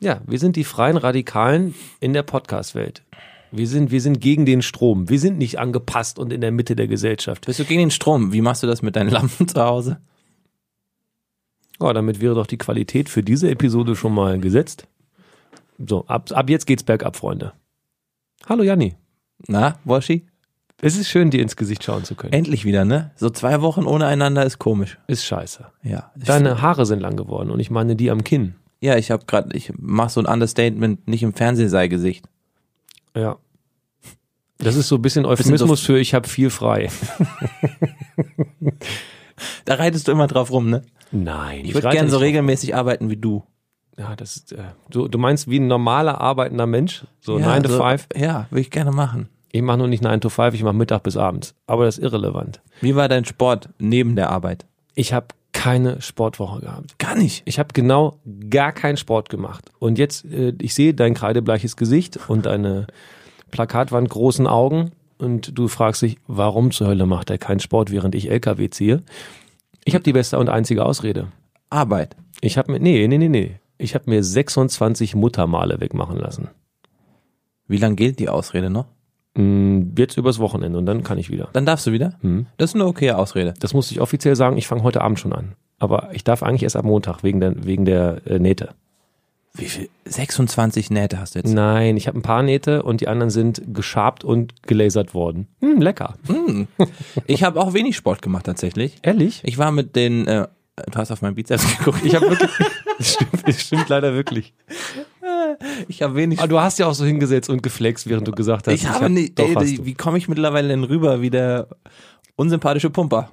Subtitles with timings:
[0.00, 3.02] Ja, wir sind die freien Radikalen in der Podcast-Welt.
[3.50, 5.08] Wir sind, wir sind gegen den Strom.
[5.08, 7.46] Wir sind nicht angepasst und in der Mitte der Gesellschaft.
[7.46, 8.32] Bist du gegen den Strom?
[8.32, 9.98] Wie machst du das mit deinen Lampen zu Hause?
[11.80, 14.86] Ja, damit wäre doch die Qualität für diese Episode schon mal gesetzt.
[15.78, 17.52] So, ab, ab jetzt geht's bergab, Freunde.
[18.48, 18.94] Hallo Janni.
[19.46, 20.26] Na, Woshi?
[20.80, 22.32] Es ist schön, dir ins Gesicht schauen zu können.
[22.32, 23.10] Endlich wieder, ne?
[23.16, 24.98] So zwei Wochen ohne einander ist komisch.
[25.08, 25.66] Ist scheiße.
[25.82, 26.12] Ja.
[26.14, 28.54] Deine Haare sind lang geworden und ich meine die am Kinn.
[28.80, 32.26] Ja, ich habe gerade, ich mach so ein Understatement, nicht im Fernsehseilgesicht.
[33.16, 33.36] Ja.
[34.58, 36.90] Das ist so ein bisschen Euphemismus für ich habe viel frei.
[39.64, 40.82] Da reitest du immer drauf rum, ne?
[41.12, 41.64] Nein.
[41.64, 43.44] Ich würde gerne so regelmäßig arbeiten wie du.
[43.98, 47.04] Ja, das ist, äh, du, du meinst wie ein normaler arbeitender Mensch?
[47.20, 48.08] So ja, 9 to so, 5?
[48.16, 49.28] Ja, würde ich gerne machen.
[49.50, 51.54] Ich mache nur nicht 9 to 5, ich mache Mittag bis abends.
[51.66, 52.60] Aber das ist irrelevant.
[52.80, 54.66] Wie war dein Sport neben der Arbeit?
[54.94, 55.28] Ich habe
[55.68, 56.98] keine Sportwoche gehabt.
[56.98, 57.42] Gar nicht.
[57.44, 59.70] Ich habe genau gar keinen Sport gemacht.
[59.78, 62.86] Und jetzt, äh, ich sehe dein kreidebleiches Gesicht und deine
[63.50, 68.14] Plakatwand großen Augen und du fragst dich, warum zur Hölle macht er keinen Sport, während
[68.14, 69.02] ich LKW ziehe?
[69.84, 71.28] Ich habe die beste und einzige Ausrede.
[71.68, 72.16] Arbeit.
[72.40, 73.60] Ich habe mir, nee, nee, nee, nee.
[73.76, 76.48] Ich habe mir 26 Muttermale wegmachen lassen.
[77.66, 78.86] Wie lange gilt die Ausrede noch?
[79.38, 81.48] Mm, Jetzt übers Wochenende und dann kann ich wieder.
[81.52, 82.14] Dann darfst du wieder?
[82.22, 82.46] Hm.
[82.56, 83.54] Das ist eine okaye Ausrede.
[83.60, 85.54] Das muss ich offiziell sagen, ich fange heute Abend schon an.
[85.78, 88.70] Aber ich darf eigentlich erst ab Montag wegen der, wegen der äh, Nähte.
[89.54, 89.88] Wie viel?
[90.04, 91.52] 26 Nähte hast du jetzt.
[91.52, 95.46] Nein, ich habe ein paar Nähte und die anderen sind geschabt und gelasert worden.
[95.60, 96.14] Hm, lecker.
[96.26, 96.66] Hm.
[97.26, 98.96] Ich habe auch wenig Sport gemacht tatsächlich.
[99.02, 99.40] Ehrlich?
[99.44, 100.48] Ich war mit den, äh,
[100.90, 102.04] du hast auf meinen Bizeps geguckt.
[102.04, 102.50] Ich habe wirklich.
[102.98, 104.54] das, stimmt, das stimmt leider wirklich.
[105.88, 106.38] Ich habe wenig.
[106.38, 108.74] Aber du hast ja auch so hingesetzt und geflext, während du gesagt hast.
[108.74, 109.38] ich habe hab- nicht.
[109.38, 109.84] Ey, du.
[109.84, 111.68] wie komme ich mittlerweile denn rüber wie der
[112.36, 113.30] unsympathische Pumper?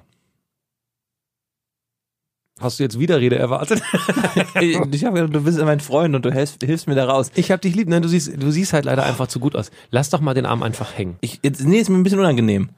[2.58, 3.82] Hast du jetzt Widerrede erwartet?
[4.60, 7.30] ich habe gedacht, du bist mein Freund und du hilfst, hilfst mir da raus.
[7.34, 7.86] Ich hab dich lieb.
[7.86, 9.70] Nein, du siehst, du siehst halt leider einfach zu gut aus.
[9.90, 11.16] Lass doch mal den Arm einfach hängen.
[11.20, 12.70] Ich, jetzt, nee, ist mir ein bisschen unangenehm.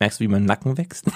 [0.00, 1.06] Merkst du, wie mein Nacken wächst?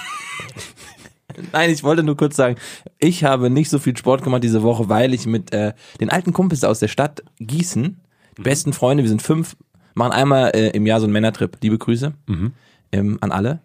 [1.51, 2.55] Nein, ich wollte nur kurz sagen,
[2.99, 6.33] ich habe nicht so viel Sport gemacht diese Woche, weil ich mit äh, den alten
[6.33, 7.99] Kumpels aus der Stadt Gießen,
[8.37, 9.55] die besten Freunde, wir sind fünf,
[9.93, 11.57] machen einmal äh, im Jahr so einen Männertrip.
[11.61, 12.13] Liebe Grüße
[12.91, 13.61] ähm, an alle.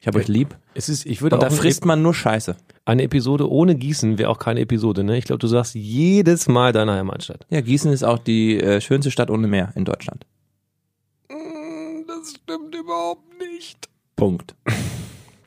[0.00, 0.56] Ich habe euch lieb.
[0.74, 2.56] Es ist, ich würde Und da frisst man nur Scheiße.
[2.86, 5.18] eine Episode ohne Gießen wäre auch keine Episode, ne?
[5.18, 7.46] Ich glaube, du sagst jedes Mal deine Heimatstadt.
[7.50, 10.24] Ja, Gießen ist auch die äh, schönste Stadt ohne Meer in Deutschland.
[11.28, 13.88] Das stimmt überhaupt nicht.
[14.16, 14.54] Punkt.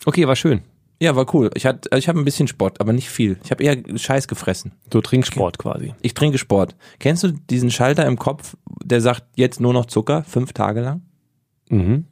[0.06, 0.60] Okay, war schön.
[1.04, 1.50] Ja, war cool.
[1.56, 3.38] Ich hatte, ich habe ein bisschen Sport, aber nicht viel.
[3.44, 4.72] Ich habe eher Scheiß gefressen.
[4.90, 5.94] Du trinkst Sport quasi.
[6.02, 6.76] Ich trinke Sport.
[7.00, 11.02] Kennst du diesen Schalter im Kopf, der sagt jetzt nur noch Zucker, fünf Tage lang?
[11.70, 12.06] Mhm.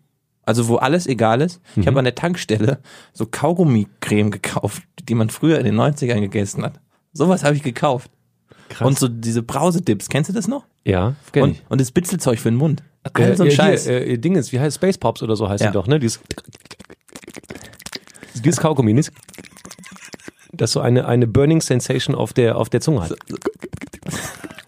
[0.43, 1.61] Also wo alles egal ist.
[1.77, 2.79] Ich habe an der Tankstelle
[3.13, 6.79] so Kaugummi-Creme gekauft, die man früher in den 90ern gegessen hat.
[7.13, 8.11] Sowas habe ich gekauft.
[8.69, 8.87] Krass.
[8.87, 10.65] Und so diese Brausedips, kennst du das noch?
[10.83, 11.61] ja, kenn Und, ich.
[11.69, 12.83] und das Bitzelzeug für den Mund.
[13.03, 13.85] Äh, All so ein äh, Scheiß.
[13.85, 15.69] Hier, äh, Dingens, wie heißt Space Pops oder so heißt Ja.
[15.69, 15.99] die doch, ne?
[15.99, 16.19] Dieses,
[18.43, 18.99] dieses Kaugummi?
[20.53, 23.15] Das so eine, eine Burning Sensation auf der, auf der Zunge hat.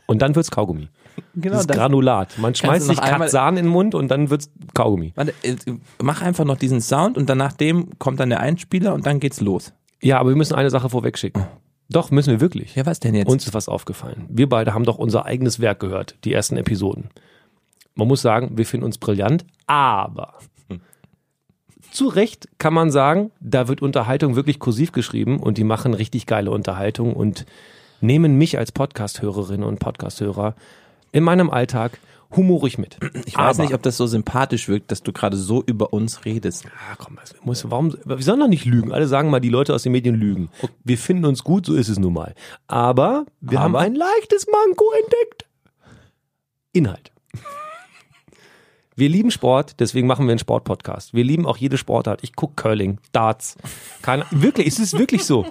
[0.06, 0.90] Und dann wird's Kaugummi.
[1.36, 1.68] genau Das.
[1.68, 2.38] Granulat.
[2.38, 5.14] Man schmeißt sich Katsan in den Mund und dann wird's Kaugummi.
[5.16, 5.56] Warte, äh,
[6.02, 9.20] mach einfach noch diesen Sound und dann nach dem kommt dann der Einspieler und dann
[9.20, 9.74] geht's los.
[10.02, 11.46] Ja, aber wir müssen eine Sache vorweg schicken.
[11.90, 12.76] Doch, müssen wir wirklich.
[12.76, 13.30] Ja, was denn jetzt?
[13.30, 14.26] Uns ist was aufgefallen.
[14.30, 17.10] Wir beide haben doch unser eigenes Werk gehört, die ersten Episoden.
[17.96, 20.36] Man muss sagen, wir finden uns brillant, aber
[21.94, 26.26] zu Recht kann man sagen, da wird Unterhaltung wirklich kursiv geschrieben und die machen richtig
[26.26, 27.46] geile Unterhaltung und
[28.02, 30.56] nehmen mich als Podcast-Hörerin und Podcast-Hörer
[31.12, 32.00] in meinem Alltag
[32.36, 32.98] humorig mit.
[33.26, 36.26] ich weiß aber, nicht, ob das so sympathisch wirkt, dass du gerade so über uns
[36.26, 36.66] redest.
[36.66, 38.92] Ah, komm, also, muss, warum, wir sollen doch nicht lügen.
[38.92, 40.50] Alle sagen mal, die Leute aus den Medien lügen.
[40.84, 42.34] Wir finden uns gut, so ist es nun mal.
[42.68, 43.86] Aber wir haben Aber?
[43.86, 45.46] ein leichtes Manko entdeckt.
[46.74, 47.13] Inhalt.
[48.96, 51.14] Wir lieben Sport, deswegen machen wir einen Sportpodcast.
[51.14, 52.20] Wir lieben auch jede Sportart.
[52.24, 53.58] Ich gucke Curling, Darts.
[54.02, 55.46] Keine, wirklich, es ist wirklich so.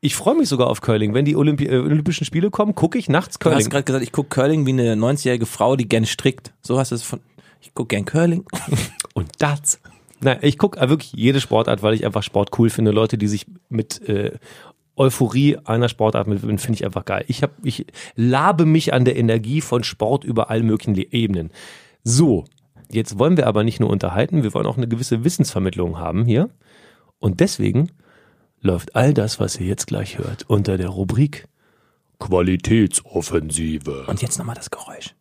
[0.00, 1.12] Ich freue mich sogar auf Curling.
[1.12, 3.70] Wenn die Olympi äh, Olympischen Spiele kommen, gucke ich nachts Du hast Curling.
[3.70, 6.52] gerade gesagt, ich gucke Curling wie eine 90-jährige Frau, die gern strickt.
[6.62, 7.20] So hast du es von.
[7.60, 8.44] Ich gucke gern Curling.
[9.14, 9.80] und Darts.
[10.22, 12.92] Nein, ich gucke wirklich jede Sportart, weil ich einfach Sport cool finde.
[12.92, 14.38] Leute, die sich mit äh,
[14.96, 17.24] Euphorie einer Sportart mitwidmen, finde ich einfach geil.
[17.28, 17.86] Ich, hab, ich
[18.16, 21.50] labe mich an der Energie von Sport über all möglichen Ebenen.
[22.04, 22.44] So,
[22.90, 26.50] jetzt wollen wir aber nicht nur unterhalten, wir wollen auch eine gewisse Wissensvermittlung haben hier.
[27.18, 27.90] Und deswegen
[28.60, 31.46] läuft all das, was ihr jetzt gleich hört, unter der Rubrik
[32.18, 34.04] Qualitätsoffensive.
[34.06, 35.14] Und jetzt nochmal das Geräusch.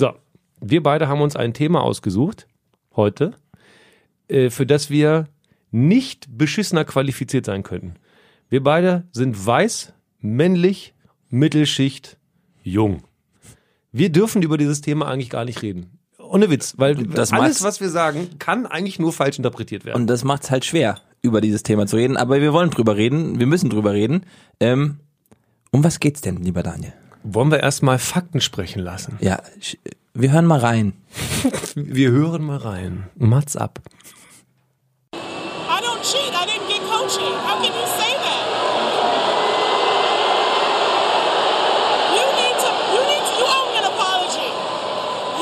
[0.00, 0.14] So,
[0.62, 2.46] wir beide haben uns ein Thema ausgesucht
[2.96, 3.34] heute,
[4.28, 5.28] äh, für das wir
[5.70, 7.96] nicht beschissener qualifiziert sein könnten.
[8.48, 10.94] Wir beide sind weiß, männlich,
[11.28, 12.16] Mittelschicht,
[12.62, 13.02] jung.
[13.92, 15.98] Wir dürfen über dieses Thema eigentlich gar nicht reden.
[16.18, 20.00] Ohne Witz, weil Das alles, was wir sagen, kann eigentlich nur falsch interpretiert werden.
[20.00, 22.16] Und das macht es halt schwer, über dieses Thema zu reden.
[22.16, 23.38] Aber wir wollen drüber reden.
[23.38, 24.24] Wir müssen drüber reden.
[24.60, 25.00] Ähm,
[25.72, 26.94] um was geht's denn, lieber Daniel?
[27.22, 29.18] Wollen wir erstmal Fakten sprechen lassen?
[29.20, 29.40] Ja,
[30.14, 30.92] wir hören mal rein.
[31.76, 33.04] Wir hören mal rein.
[33.16, 33.78] Mats ab.
[35.14, 35.18] I
[35.80, 36.34] don't cheat.
[36.34, 37.34] I didn't get coaching.
[37.46, 38.42] How can you say that?
[42.16, 42.70] You need to.
[42.94, 43.32] You need to.
[43.38, 44.50] You owe me an apology.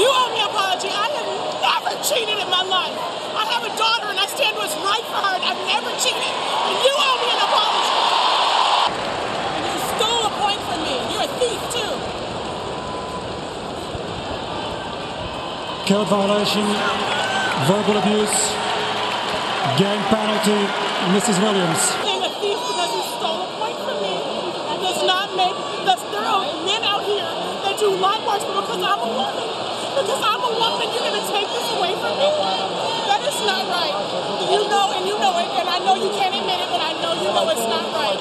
[0.00, 0.88] You owe me an apology.
[0.92, 1.28] I have
[1.64, 2.96] never cheated in my life.
[3.40, 5.32] I have a daughter, and I stand what's right for her.
[5.40, 6.32] And I've never cheated.
[6.68, 7.96] And you owe me an apology.
[9.56, 10.94] And you stole a point from me.
[11.08, 11.94] You're a thief too.
[15.88, 16.64] Code violation,
[17.68, 18.36] verbal abuse,
[19.76, 20.56] gang penalty,
[21.12, 21.36] Mrs.
[21.44, 21.80] Williams.
[22.00, 24.16] being a thief because he stole a point from me.
[24.72, 25.52] That does not make
[25.84, 27.28] there are men out here
[27.60, 29.48] that do likewise, but because I'm a woman.
[30.00, 32.28] Because I'm a woman, you're gonna take this away from me?
[33.12, 33.96] That is not right.
[34.48, 36.92] You know and you know it, and I know you can't admit it, but I
[37.04, 38.16] know you know it's not right.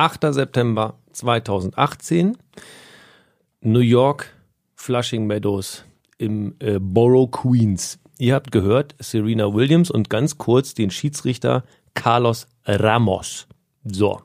[0.00, 0.34] 8.
[0.34, 2.36] September 2018,
[3.62, 4.32] New York,
[4.76, 5.84] Flushing Meadows
[6.18, 7.98] im äh, Borough Queens.
[8.18, 11.64] Ihr habt gehört, Serena Williams und ganz kurz den Schiedsrichter
[11.94, 13.46] Carlos Ramos.
[13.84, 14.20] So.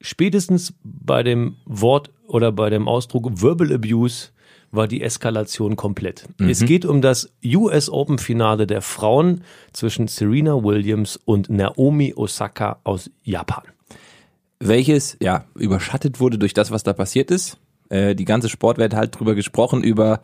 [0.00, 4.28] Spätestens bei dem Wort oder bei dem Ausdruck Verbal Abuse
[4.70, 6.26] war die Eskalation komplett.
[6.38, 12.80] Es geht um das US Open Finale der Frauen zwischen Serena Williams und Naomi Osaka
[12.84, 13.62] aus Japan.
[14.60, 17.58] welches ja überschattet wurde durch das, was da passiert ist.
[17.88, 20.22] Äh, die ganze Sportwelt hat halt drüber gesprochen über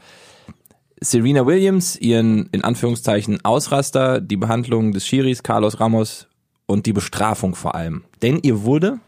[1.00, 6.26] Serena Williams, ihren in Anführungszeichen Ausraster, die Behandlung des Schiris Carlos Ramos
[6.67, 8.05] und die Bestrafung vor allem.
[8.23, 8.99] Denn ihr wurde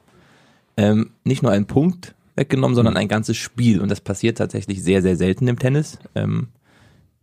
[0.76, 5.02] ähm, nicht nur ein Punkt weggenommen, sondern ein ganzes Spiel und das passiert tatsächlich sehr,
[5.02, 5.98] sehr selten im Tennis.
[6.14, 6.48] Ähm,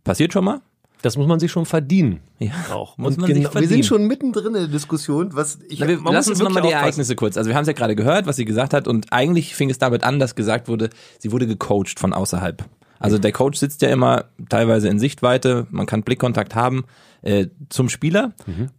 [0.04, 0.60] passiert schon mal?
[1.02, 2.20] Das muss man sich schon verdienen.
[2.38, 2.96] Ja, Auch.
[2.98, 3.72] muss Und man sich genau, wir verdienen.
[3.72, 6.70] sind schon mittendrin in der Diskussion, was ich Na, wir, man lass uns nochmal die.
[6.70, 7.36] Ereignisse kurz.
[7.38, 9.78] Also wir haben es ja gerade gehört, was sie gesagt hat und eigentlich fing es
[9.78, 12.64] damit an, dass gesagt wurde, sie wurde gecoacht von außerhalb.
[13.00, 16.84] Also der Coach sitzt ja immer teilweise in Sichtweite, man kann Blickkontakt haben
[17.22, 18.34] äh, zum Spieler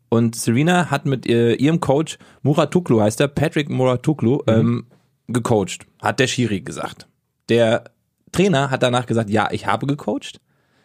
[0.09, 4.85] und Serena hat mit äh, ihrem Coach, Muratuklu heißt er, Patrick Muratuklu, ähm,
[5.27, 7.07] gecoacht, hat der Schiri gesagt.
[7.49, 7.85] Der
[8.31, 10.39] Trainer hat danach gesagt, ja, ich habe gecoacht.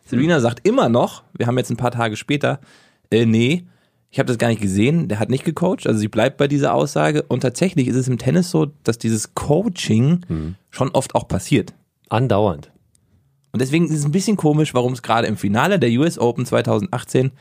[0.06, 2.60] Serena sagt immer noch, wir haben jetzt ein paar Tage später,
[3.10, 3.66] äh, nee,
[4.10, 6.72] ich habe das gar nicht gesehen, der hat nicht gecoacht, also sie bleibt bei dieser
[6.72, 11.74] Aussage und tatsächlich ist es im Tennis so, dass dieses Coaching schon oft auch passiert.
[12.08, 12.70] Andauernd.
[13.56, 16.44] Und deswegen ist es ein bisschen komisch, warum es gerade im Finale der US Open
[16.44, 17.32] 2018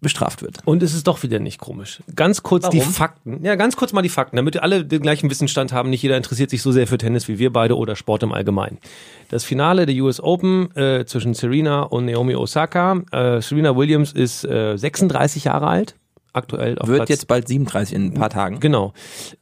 [0.00, 0.58] bestraft wird.
[0.64, 2.00] Und es ist doch wieder nicht komisch.
[2.14, 2.92] Ganz kurz die Warum?
[2.92, 3.44] Fakten.
[3.44, 5.90] Ja, ganz kurz mal die Fakten, damit alle den gleichen Wissensstand haben.
[5.90, 8.78] Nicht jeder interessiert sich so sehr für Tennis wie wir beide oder Sport im Allgemeinen.
[9.30, 13.02] Das Finale der US Open äh, zwischen Serena und Naomi Osaka.
[13.10, 15.96] Äh, Serena Williams ist äh, 36 Jahre alt.
[16.36, 18.60] Aktuell auf Wird Platz jetzt bald 37 in ein paar Tagen.
[18.60, 18.92] Genau.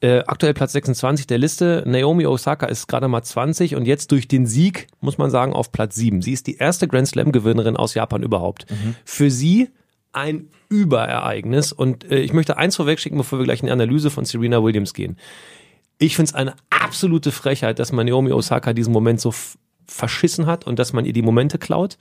[0.01, 1.83] Äh, aktuell Platz 26 der Liste.
[1.87, 5.73] Naomi Osaka ist gerade mal 20 und jetzt durch den Sieg, muss man sagen, auf
[5.73, 6.23] Platz 7.
[6.23, 8.67] Sie ist die erste Grand Slam-Gewinnerin aus Japan überhaupt.
[9.05, 9.71] Für sie
[10.13, 14.25] ein Überereignis und äh, ich möchte eins vorwegschicken, bevor wir gleich in die Analyse von
[14.25, 15.17] Serena Williams gehen.
[15.99, 19.35] Ich finde es eine absolute Frechheit, dass man Naomi Osaka diesen Moment so
[19.87, 21.99] verschissen hat und dass man ihr die Momente klaut.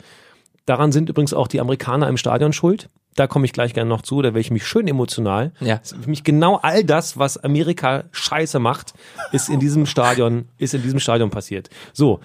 [0.66, 2.90] Daran sind übrigens auch die Amerikaner im Stadion schuld.
[3.16, 5.52] Da komme ich gleich gerne noch zu, da werde ich mich schön emotional.
[5.60, 5.80] Ja.
[5.84, 8.94] Für mich genau all das, was Amerika scheiße macht,
[9.32, 11.70] ist in diesem Stadion, ist in diesem Stadion passiert.
[11.94, 12.20] So.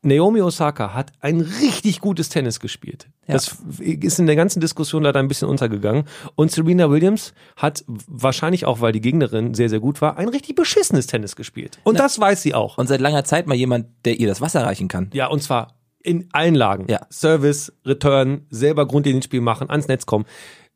[0.00, 3.08] Naomi Osaka hat ein richtig gutes Tennis gespielt.
[3.26, 6.04] Das ist in der ganzen Diskussion leider ein bisschen untergegangen.
[6.36, 10.56] Und Serena Williams hat wahrscheinlich auch, weil die Gegnerin sehr, sehr gut war, ein richtig
[10.56, 11.78] beschissenes Tennis gespielt.
[11.84, 12.78] Und das weiß sie auch.
[12.78, 15.10] Und seit langer Zeit mal jemand, der ihr das Wasser reichen kann.
[15.12, 15.74] Ja, und zwar
[16.04, 16.86] in allen Lagen.
[16.88, 17.00] Ja.
[17.10, 20.26] Service, Return, selber Grundlinienspiel machen, ans Netz kommen.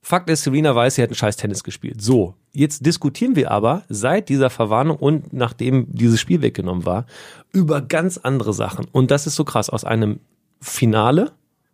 [0.01, 2.01] Fakt ist, Serena weiß, sie hat ein scheiß Tennis gespielt.
[2.01, 7.07] So, jetzt diskutieren wir aber seit dieser Verwarnung und nachdem dieses Spiel weggenommen war,
[7.53, 8.87] über ganz andere Sachen.
[8.91, 9.71] Und das ist so krass.
[9.71, 10.21] Aus einem
[10.61, 11.33] Finale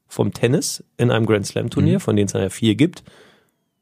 [0.09, 3.05] vom Tennis in einem Grand Slam Turnier, von denen es ja vier gibt,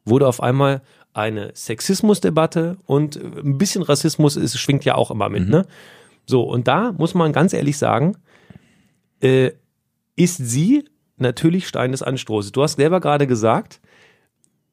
[0.05, 0.83] wurde auf einmal
[1.15, 5.67] eine Sexismusdebatte und ein bisschen Rassismus ist, schwingt ja auch immer mit, ne?
[6.27, 8.17] So, und da muss man ganz ehrlich sagen,
[9.21, 9.53] äh,
[10.17, 10.85] ist sie
[11.17, 12.53] natürlich Stein des Anstoßes.
[12.53, 13.81] Du hast selber gerade gesagt,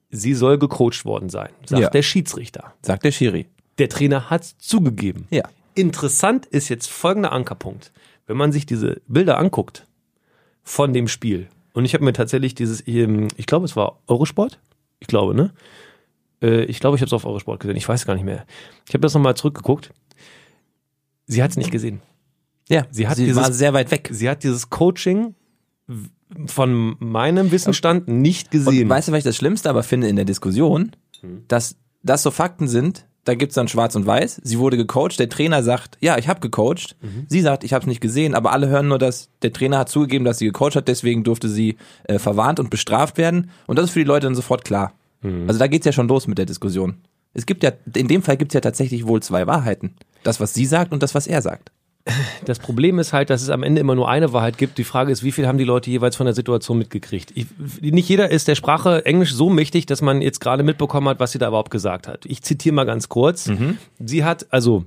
[0.09, 1.89] sie soll gecoacht worden sein, sagt Ja.
[1.89, 2.73] der Schiedsrichter.
[2.81, 3.47] Sagt der Schiri.
[3.77, 5.27] Der Trainer hat zugegeben.
[5.29, 5.43] Ja.
[5.75, 7.91] Interessant ist jetzt folgender Ankerpunkt.
[8.27, 9.87] wenn man sich diese Bilder anguckt
[10.61, 14.59] von dem Spiel, und ich habe mir tatsächlich dieses, ähm, ich glaube, es war Eurosport,
[14.99, 15.51] ich glaube, ne?
[16.43, 18.45] Äh, Ich glaube, ich habe es auf Eurosport gesehen, ich weiß gar nicht mehr.
[18.87, 19.91] Ich habe das nochmal zurückgeguckt.
[21.25, 22.01] Sie hat es nicht gesehen.
[22.69, 24.09] Ja, Sie hat sie dieses- war sehr weit weg.
[24.11, 25.35] Sie hat dieses Coaching
[26.45, 28.83] von meinem Wissensstand nicht gesehen.
[28.83, 30.91] Und weißt du, was ich das Schlimmste aber finde in der Diskussion?
[31.47, 34.39] Dass das so Fakten sind, da gibt's dann schwarz und weiß.
[34.43, 36.95] Sie wurde gecoacht, der Trainer sagt, ja, ich habe gecoacht.
[37.27, 39.89] Sie sagt, ich habe es nicht gesehen, aber alle hören nur, dass der Trainer hat
[39.89, 43.49] zugegeben, dass sie gecoacht hat, deswegen durfte sie äh, verwarnt und bestraft werden.
[43.67, 44.93] Und das ist für die Leute dann sofort klar.
[45.21, 46.95] Also da geht's ja schon los mit der Diskussion.
[47.33, 49.95] Es gibt ja, in dem Fall gibt's ja tatsächlich wohl zwei Wahrheiten.
[50.23, 51.71] Das, was sie sagt und das, was er sagt.
[52.45, 54.77] Das Problem ist halt, dass es am Ende immer nur eine Wahrheit gibt.
[54.77, 57.31] Die Frage ist, wie viel haben die Leute jeweils von der Situation mitgekriegt?
[57.35, 57.47] Ich,
[57.81, 61.33] nicht jeder ist der Sprache Englisch so mächtig, dass man jetzt gerade mitbekommen hat, was
[61.33, 62.25] sie da überhaupt gesagt hat.
[62.25, 63.47] Ich zitiere mal ganz kurz.
[63.99, 64.85] Sie hat, also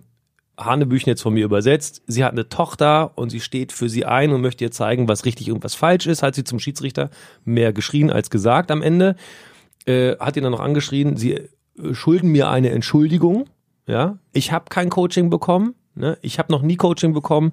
[0.58, 4.32] Hanebüchen jetzt von mir übersetzt, sie hat eine Tochter und sie steht für sie ein
[4.32, 7.10] und möchte ihr zeigen, was richtig und was falsch ist, hat sie zum Schiedsrichter
[7.44, 9.16] mehr geschrien als gesagt am Ende.
[9.86, 11.48] Äh, hat ihn dann noch angeschrien, sie äh,
[11.92, 13.46] schulden mir eine Entschuldigung.
[13.86, 15.74] Ja, ich habe kein Coaching bekommen.
[15.94, 16.18] Ne?
[16.22, 17.52] Ich habe noch nie Coaching bekommen.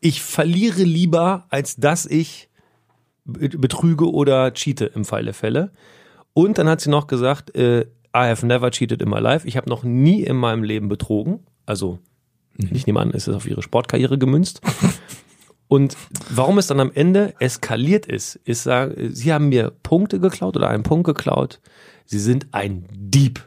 [0.00, 2.48] Ich verliere lieber, als dass ich
[3.24, 5.72] be- betrüge oder cheate im Fall der Fälle.
[6.32, 7.82] Und dann hat sie noch gesagt, äh,
[8.16, 9.46] I have never cheated in my life.
[9.46, 11.40] Ich habe noch nie in meinem Leben betrogen.
[11.66, 11.98] Also,
[12.70, 14.60] ich nehme an, es ist auf ihre Sportkarriere gemünzt.
[15.66, 15.96] Und
[16.30, 20.68] warum es dann am Ende eskaliert ist, ist, sagen, sie haben mir Punkte geklaut oder
[20.68, 21.60] einen Punkt geklaut.
[22.04, 23.44] Sie sind ein Dieb.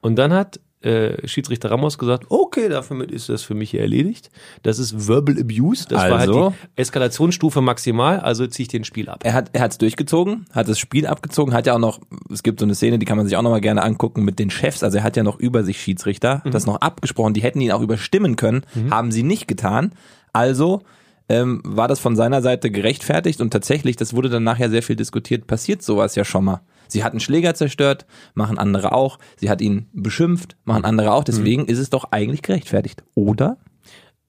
[0.00, 4.30] Und dann hat äh, Schiedsrichter Ramos gesagt, okay, damit ist das für mich hier erledigt.
[4.62, 5.86] Das ist Verbal Abuse.
[5.88, 6.50] Das war halt Also?
[6.50, 9.20] die Eskalationsstufe maximal, also ziehe ich den Spiel ab.
[9.24, 12.00] Er hat er hat's durchgezogen, hat das Spiel abgezogen, hat ja auch noch,
[12.32, 14.38] es gibt so eine Szene, die kann man sich auch noch mal gerne angucken mit
[14.38, 17.60] den Chefs, also er hat ja noch über sich Schiedsrichter, das noch abgesprochen, die hätten
[17.60, 19.92] ihn auch überstimmen können, haben sie nicht getan.
[20.32, 20.82] Also
[21.28, 24.96] ähm, war das von seiner Seite gerechtfertigt und tatsächlich, das wurde dann nachher sehr viel
[24.96, 26.60] diskutiert, passiert sowas ja schon mal.
[26.88, 29.18] Sie hat einen Schläger zerstört, machen andere auch.
[29.36, 31.22] Sie hat ihn beschimpft, machen andere auch.
[31.22, 33.58] Deswegen ist es doch eigentlich gerechtfertigt, oder?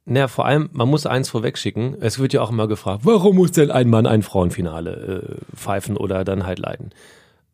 [0.05, 1.95] Naja, vor allem, man muss eins vorwegschicken.
[2.01, 5.95] Es wird ja auch immer gefragt, warum muss denn ein Mann ein Frauenfinale äh, pfeifen
[5.95, 6.89] oder dann halt leiten?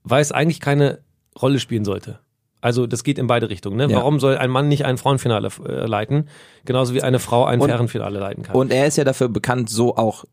[0.03, 0.99] Weil es eigentlich keine
[1.39, 2.19] Rolle spielen sollte.
[2.65, 3.77] Also das geht in beide Richtungen.
[3.77, 3.87] Ne?
[3.89, 3.97] Ja.
[3.97, 6.27] Warum soll ein Mann nicht ein Frauenfinale äh, leiten?
[6.65, 8.55] Genauso wie eine Frau ein Und- Herrenfinale leiten kann.
[8.55, 10.25] Und er ist ja dafür bekannt, so auch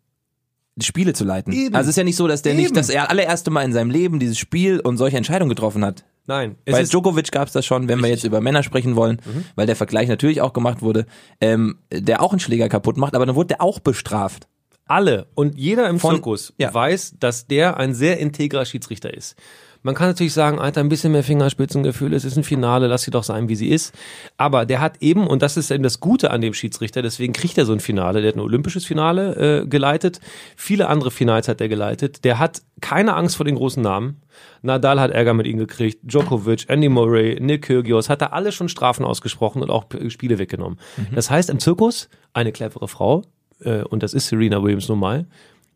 [0.80, 1.52] Spiele zu leiten.
[1.52, 1.74] Eben.
[1.74, 2.74] Also es ist ja nicht so, dass der nicht Eben.
[2.76, 6.04] das er allererste Mal in seinem Leben dieses Spiel und solche Entscheidungen getroffen hat.
[6.26, 8.96] Nein, es Bei ist, Djokovic gab es das schon, wenn wir jetzt über Männer sprechen
[8.96, 9.20] wollen,
[9.56, 11.04] weil der Vergleich natürlich auch gemacht wurde,
[11.40, 14.46] ähm, der auch einen Schläger kaputt macht, aber dann wurde der auch bestraft.
[14.86, 16.72] alle und jeder im Von- Zirkus ja.
[16.72, 19.36] weiß, dass der ein sehr integrer Schiedsrichter ist.
[19.82, 23.10] Man kann natürlich sagen, Alter, ein bisschen mehr Fingerspitzengefühl, es ist ein Finale, lass sie
[23.10, 23.94] doch sein, wie sie ist.
[24.36, 27.58] Aber der hat eben, und das ist eben das Gute an dem Schiedsrichter, deswegen kriegt
[27.58, 30.20] er so ein Finale, der hat ein olympisches Finale äh, geleitet,
[30.56, 34.22] viele andere Finals hat er geleitet, der hat keine Angst vor den großen Namen.
[34.62, 38.68] Nadal hat Ärger mit ihm gekriegt, Djokovic, Andy Murray, Nick Kyrgios, hat er alle schon
[38.68, 40.78] Strafen ausgesprochen und auch Spiele weggenommen.
[41.14, 43.24] Das heißt, im Zirkus, eine clevere Frau,
[43.60, 45.26] äh, und das ist Serena Williams nun mal,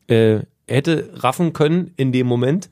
[0.08, 2.70] äh, hätte raffen können in dem Moment,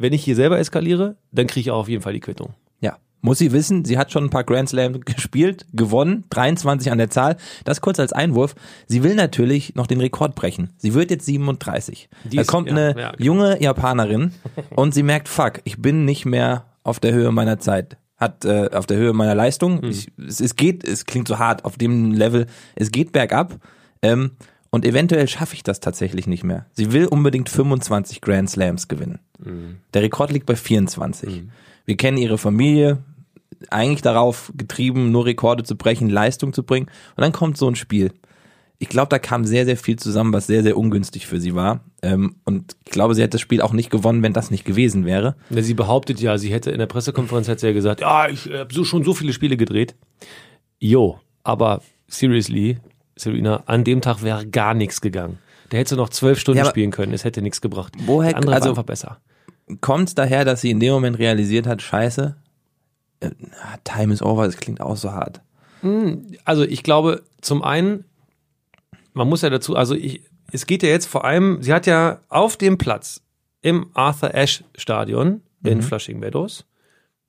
[0.00, 2.54] wenn ich hier selber eskaliere, dann kriege ich auch auf jeden Fall die Quittung.
[2.80, 2.96] Ja.
[3.22, 7.10] Muss sie wissen, sie hat schon ein paar Grand Slam gespielt, gewonnen, 23 an der
[7.10, 7.36] Zahl.
[7.64, 8.54] Das kurz als Einwurf.
[8.86, 10.70] Sie will natürlich noch den Rekord brechen.
[10.78, 12.08] Sie wird jetzt 37.
[12.24, 13.24] Die da ist- kommt ja, eine ja, genau.
[13.24, 14.32] junge Japanerin
[14.74, 17.98] und sie merkt, fuck, ich bin nicht mehr auf der Höhe meiner Zeit.
[18.16, 19.80] Hat äh, auf der Höhe meiner Leistung.
[19.82, 19.90] Mhm.
[19.90, 22.46] Ich, es, es geht, es klingt so hart auf dem Level.
[22.74, 23.58] Es geht bergab.
[24.02, 24.32] Ähm,
[24.70, 26.66] und eventuell schaffe ich das tatsächlich nicht mehr.
[26.72, 29.18] Sie will unbedingt 25 Grand Slams gewinnen.
[29.38, 29.78] Mhm.
[29.94, 31.42] Der Rekord liegt bei 24.
[31.86, 32.98] Wir kennen ihre Familie,
[33.68, 36.86] eigentlich darauf getrieben, nur Rekorde zu brechen, Leistung zu bringen.
[37.16, 38.12] Und dann kommt so ein Spiel.
[38.78, 41.80] Ich glaube, da kam sehr, sehr viel zusammen, was sehr, sehr ungünstig für sie war.
[42.00, 45.04] Ähm, und ich glaube, sie hätte das Spiel auch nicht gewonnen, wenn das nicht gewesen
[45.04, 45.36] wäre.
[45.50, 48.72] Sie behauptet ja, sie hätte in der Pressekonferenz hat sie ja gesagt, ja, ich habe
[48.72, 49.96] so, schon so viele Spiele gedreht.
[50.78, 52.78] Jo, aber seriously,
[53.20, 55.38] Serena, an dem Tag wäre gar nichts gegangen.
[55.68, 57.92] Da hätte sie noch zwölf Stunden Ja, spielen können, es hätte nichts gebracht.
[58.06, 59.18] Woher- Der andere also- einfach besser.
[59.80, 62.34] Kommt daher, dass sie in dem Moment realisiert hat, scheiße,
[63.20, 63.30] äh,
[63.84, 65.40] Time is over, das klingt auch so hart.
[66.44, 68.04] Also ich glaube, zum einen,
[69.14, 70.22] man muss ja dazu, also ich,
[70.52, 73.22] es geht ja jetzt vor allem, sie hat ja auf dem Platz
[73.62, 76.64] im Arthur Ashe Stadion in Flushing Meadows.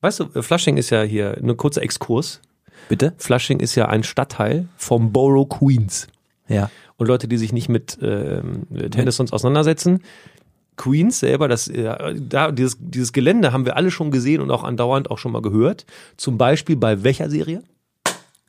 [0.01, 2.41] Weißt du, äh, Flushing ist ja hier, ein kurzer Exkurs.
[2.89, 3.13] Bitte?
[3.17, 6.07] Flushing ist ja ein Stadtteil vom Borough Queens.
[6.47, 6.69] Ja.
[6.97, 10.01] Und Leute, die sich nicht mit ähm, Tennis sonst auseinandersetzen,
[10.77, 14.63] Queens selber, das, äh, da, dieses, dieses Gelände haben wir alle schon gesehen und auch
[14.63, 15.85] andauernd auch schon mal gehört.
[16.17, 17.63] Zum Beispiel bei welcher Serie?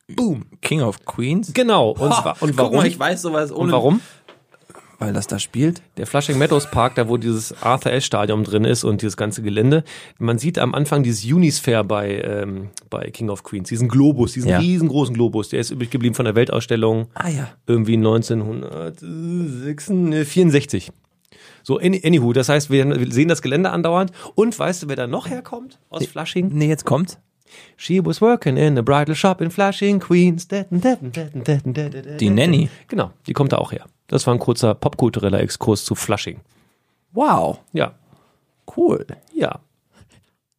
[0.09, 0.47] Boom.
[0.61, 1.53] King of Queens.
[1.55, 1.91] Genau.
[1.91, 2.77] Und, wa- und warum?
[2.77, 3.61] mal, ich weiß sowas ohne.
[3.65, 4.01] und warum?
[5.03, 5.83] Weil das da spielt.
[5.97, 9.43] Der Flushing Meadows Park, da wo dieses Arthur Ashe Stadion drin ist und dieses ganze
[9.43, 9.85] Gelände.
[10.19, 14.51] Man sieht am Anfang dieses Unisphere bei, ähm, bei King of Queens, diesen Globus, diesen
[14.51, 14.59] Ja.
[14.59, 17.49] riesengroßen Globus, der ist übrig geblieben von der Weltausstellung Ah ja.
[17.67, 20.91] irgendwie 1964.
[21.65, 24.11] So, any, anywho, das heißt, wir wir sehen das Gelände andauernd.
[24.35, 26.51] Und weißt du, wer da noch herkommt aus Flushing?
[26.53, 27.19] Nee, jetzt kommt.
[27.77, 30.49] She was working in a bridal shop in Flushing, Queens.
[30.49, 32.69] Die Nanny.
[32.89, 33.85] Genau, die kommt da auch her.
[34.09, 36.41] Das war ein kurzer popkultureller Exkurs zu Flushing.
[37.13, 37.59] Wow.
[37.73, 37.93] Ja,
[38.77, 39.07] Cool.
[39.35, 39.61] ja.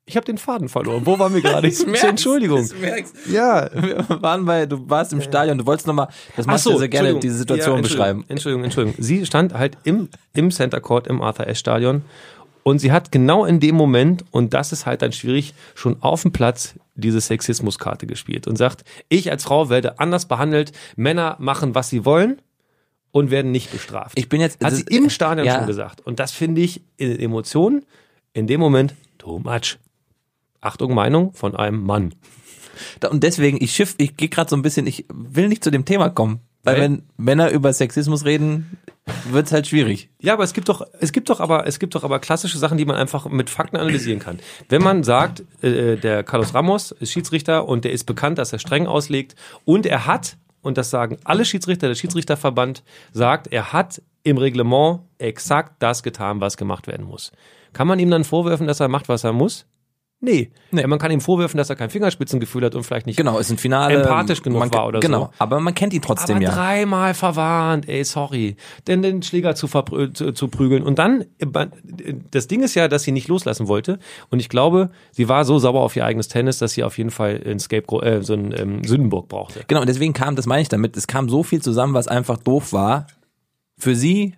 [0.05, 1.05] Ich habe den Faden verloren.
[1.05, 1.67] Wo waren wir gerade?
[1.69, 2.67] Ich- Entschuldigung.
[2.81, 3.69] Merkst, Ja.
[3.73, 6.79] wir waren bei, du warst im Stadion, du wolltest nochmal, das Ach machst so, du
[6.79, 7.21] sehr gerne, Entschuldigung.
[7.21, 8.25] diese Situation Ja, Entschuldigung, beschreiben.
[8.27, 9.01] Entschuldigung, Entschuldigung.
[9.03, 12.01] Sie stand halt im, im Center Court im Arthur Ashe Stadion
[12.63, 16.21] und sie hat genau in dem Moment, und das ist halt dann schwierig, schon auf
[16.23, 21.75] dem Platz diese Sexismuskarte gespielt und sagt, ich als Frau werde anders behandelt, Männer machen,
[21.75, 22.41] was sie wollen
[23.13, 24.19] und werden nicht bestraft.
[24.19, 25.59] Ich bin jetzt, hat das sie ist- im Stadion ja.
[25.59, 26.01] schon gesagt.
[26.01, 27.85] Und das finde ich in Emotionen
[28.33, 29.77] in dem Moment too much.
[30.59, 32.15] Achtung, Meinung von einem Mann.
[33.09, 35.85] Und deswegen, ich schiff, ich gehe gerade so ein bisschen, ich will nicht zu dem
[35.85, 36.39] Thema kommen.
[36.63, 36.81] Weil Weil?
[36.81, 38.77] wenn Männer über Sexismus reden,
[39.29, 40.09] wird's halt schwierig.
[40.21, 42.77] Ja, aber es gibt doch, es gibt doch aber, es gibt doch aber klassische Sachen,
[42.77, 44.39] die man einfach mit Fakten analysieren kann.
[44.69, 48.59] Wenn man sagt, äh, der Carlos Ramos ist Schiedsrichter und der ist bekannt, dass er
[48.59, 54.01] streng auslegt und er hat, und das sagen alle Schiedsrichter, der Schiedsrichterverband sagt, er hat
[54.23, 57.31] im Reglement exakt das getan, was gemacht werden muss.
[57.73, 59.67] Kann man ihm dann vorwerfen, dass er macht, was er muss?
[60.23, 60.51] Nee.
[60.71, 60.87] Nee.
[60.87, 63.57] Man kann ihm vorwerfen, dass er kein Fingerspitzengefühl hat und vielleicht nicht Genau, ist ein
[63.57, 64.01] Finale.
[64.01, 65.29] Empathisch genug man, war oder genau, so.
[65.37, 66.51] aber man kennt ihn trotzdem aber ja.
[66.51, 68.55] dreimal verwarnt, ey, sorry.
[68.87, 70.83] Denn den Schläger zu, zu, zu prügeln.
[70.83, 71.45] Und dann, äh,
[72.31, 73.99] das Ding ist ja, dass sie nicht loslassen wollte.
[74.29, 77.11] Und ich glaube, sie war so sauer auf ihr eigenes Tennis, dass sie auf jeden
[77.11, 79.65] Fall ein Scapegoat, äh, so ein ähm, Sündenbock brauchte.
[79.67, 82.37] Genau, und deswegen kam, das meine ich damit, es kam so viel zusammen, was einfach
[82.37, 83.07] doof war.
[83.77, 84.35] Für sie,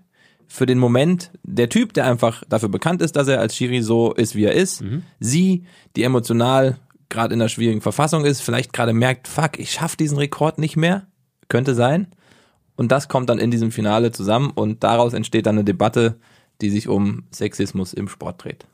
[0.47, 4.13] für den Moment, der Typ, der einfach dafür bekannt ist, dass er als Schiri so
[4.13, 4.83] ist, wie er ist.
[5.19, 6.77] Sie, die emotional
[7.09, 10.75] gerade in einer schwierigen Verfassung ist, vielleicht gerade merkt, fuck, ich schaff diesen Rekord nicht
[10.75, 11.07] mehr.
[11.47, 12.07] Könnte sein.
[12.75, 16.17] Und das kommt dann in diesem Finale zusammen und daraus entsteht dann eine Debatte,
[16.61, 18.65] die sich um Sexismus im Sport dreht.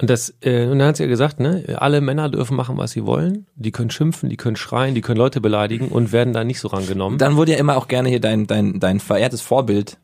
[0.00, 2.92] Und das, äh, und dann hat sie ja gesagt, ne, alle Männer dürfen machen, was
[2.92, 3.46] sie wollen.
[3.56, 6.68] Die können schimpfen, die können schreien, die können Leute beleidigen und werden da nicht so
[6.68, 7.18] rangenommen.
[7.18, 9.98] Dann wurde ja immer auch gerne hier dein, dein, dein verehrtes Vorbild,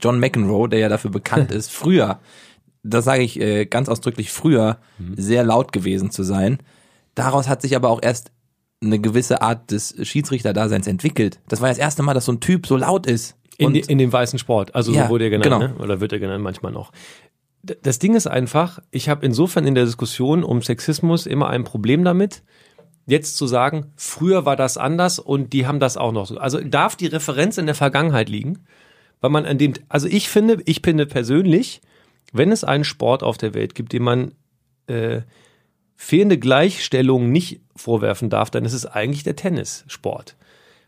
[0.00, 2.20] John McEnroe, der ja dafür bekannt ist, früher,
[2.82, 4.78] das sage ich äh, ganz ausdrücklich, früher
[5.16, 6.58] sehr laut gewesen zu sein.
[7.14, 8.30] Daraus hat sich aber auch erst
[8.82, 11.40] eine gewisse Art des Schiedsrichterdaseins entwickelt.
[11.48, 13.36] Das war ja das erste Mal, dass so ein Typ so laut ist.
[13.56, 14.74] In, die- in dem weißen Sport.
[14.74, 15.58] Also Ja, so wurde er genannt, genau.
[15.60, 15.74] ne?
[15.82, 16.90] oder wird er genannt manchmal noch.
[17.82, 22.04] Das Ding ist einfach, ich habe insofern in der Diskussion um Sexismus immer ein Problem
[22.04, 22.42] damit,
[23.06, 26.36] jetzt zu sagen, früher war das anders und die haben das auch noch so.
[26.36, 28.58] Also darf die Referenz in der Vergangenheit liegen,
[29.20, 31.80] weil man an dem, also ich finde, ich finde persönlich,
[32.32, 34.32] wenn es einen Sport auf der Welt gibt, dem man
[34.86, 35.22] äh,
[35.96, 40.36] fehlende Gleichstellung nicht vorwerfen darf, dann ist es eigentlich der Tennissport.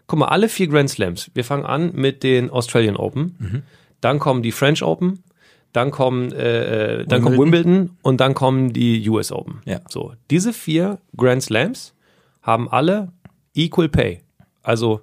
[0.07, 1.31] Guck mal, alle vier Grand Slams.
[1.35, 3.65] Wir fangen an mit den Australian Open,
[4.01, 5.23] dann kommen die French Open,
[5.73, 7.73] dann kommen, äh, äh, dann kommt Wimbledon.
[7.75, 9.61] Wimbledon und dann kommen die US Open.
[9.65, 9.81] Ja.
[9.89, 11.93] So, diese vier Grand Slams
[12.43, 13.13] haben alle
[13.55, 14.21] Equal Pay.
[14.63, 15.03] Also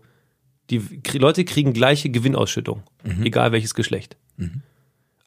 [0.70, 0.82] die
[1.18, 2.84] Leute kriegen gleiche Gewinnausschüttung,
[3.24, 4.18] egal welches Geschlecht.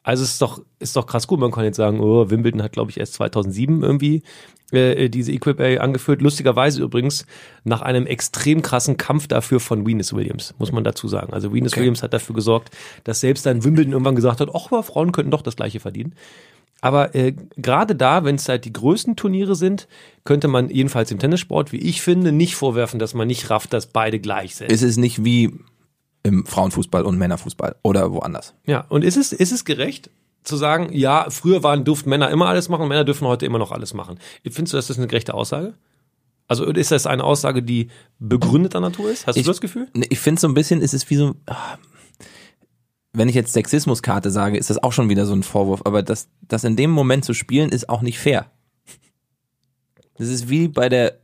[0.03, 1.39] Also es ist doch, ist doch krass gut.
[1.39, 4.23] Man kann jetzt sagen, oh, Wimbledon hat, glaube ich, erst 2007 irgendwie
[4.71, 6.21] äh, diese Equal Pay angeführt.
[6.21, 7.25] Lustigerweise übrigens
[7.65, 11.33] nach einem extrem krassen Kampf dafür von Venus Williams, muss man dazu sagen.
[11.33, 11.81] Also Venus Okay.
[11.81, 12.69] Williams hat dafür gesorgt,
[13.03, 16.15] dass selbst dann Wimbledon irgendwann gesagt hat, ach, aber Frauen könnten doch das Gleiche verdienen.
[16.81, 19.87] Aber äh, gerade da, wenn es halt die größten Turniere sind,
[20.25, 23.87] könnte man jedenfalls im Tennissport, wie ich finde, nicht vorwerfen, dass man nicht rafft, dass
[23.87, 24.71] beide gleich sind.
[24.71, 25.53] ist es nicht wie
[26.23, 28.53] im Frauenfußball und Männerfußball oder woanders.
[28.65, 30.09] Ja, und ist es, ist es gerecht
[30.43, 33.71] zu sagen, ja, früher waren, durften Männer immer alles machen, Männer dürfen heute immer noch
[33.71, 34.19] alles machen?
[34.43, 35.73] Findest du, dass das eine gerechte Aussage?
[36.49, 39.27] Also ist das eine Aussage, die begründeter Natur ist?
[39.27, 39.87] Hast Ich- du das Gefühl?
[40.09, 41.77] Ich finde so ein bisschen, ist es wie so, ah,
[43.13, 46.27] wenn ich jetzt Sexismuskarte sage, ist das auch schon wieder so ein Vorwurf, aber das,
[46.41, 48.51] das in dem Moment zu spielen, ist auch nicht fair.
[50.17, 51.19] Das ist wie bei der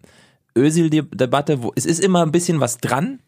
[0.58, 3.19] Özil-Debatte, wo es ist immer ein bisschen was dran.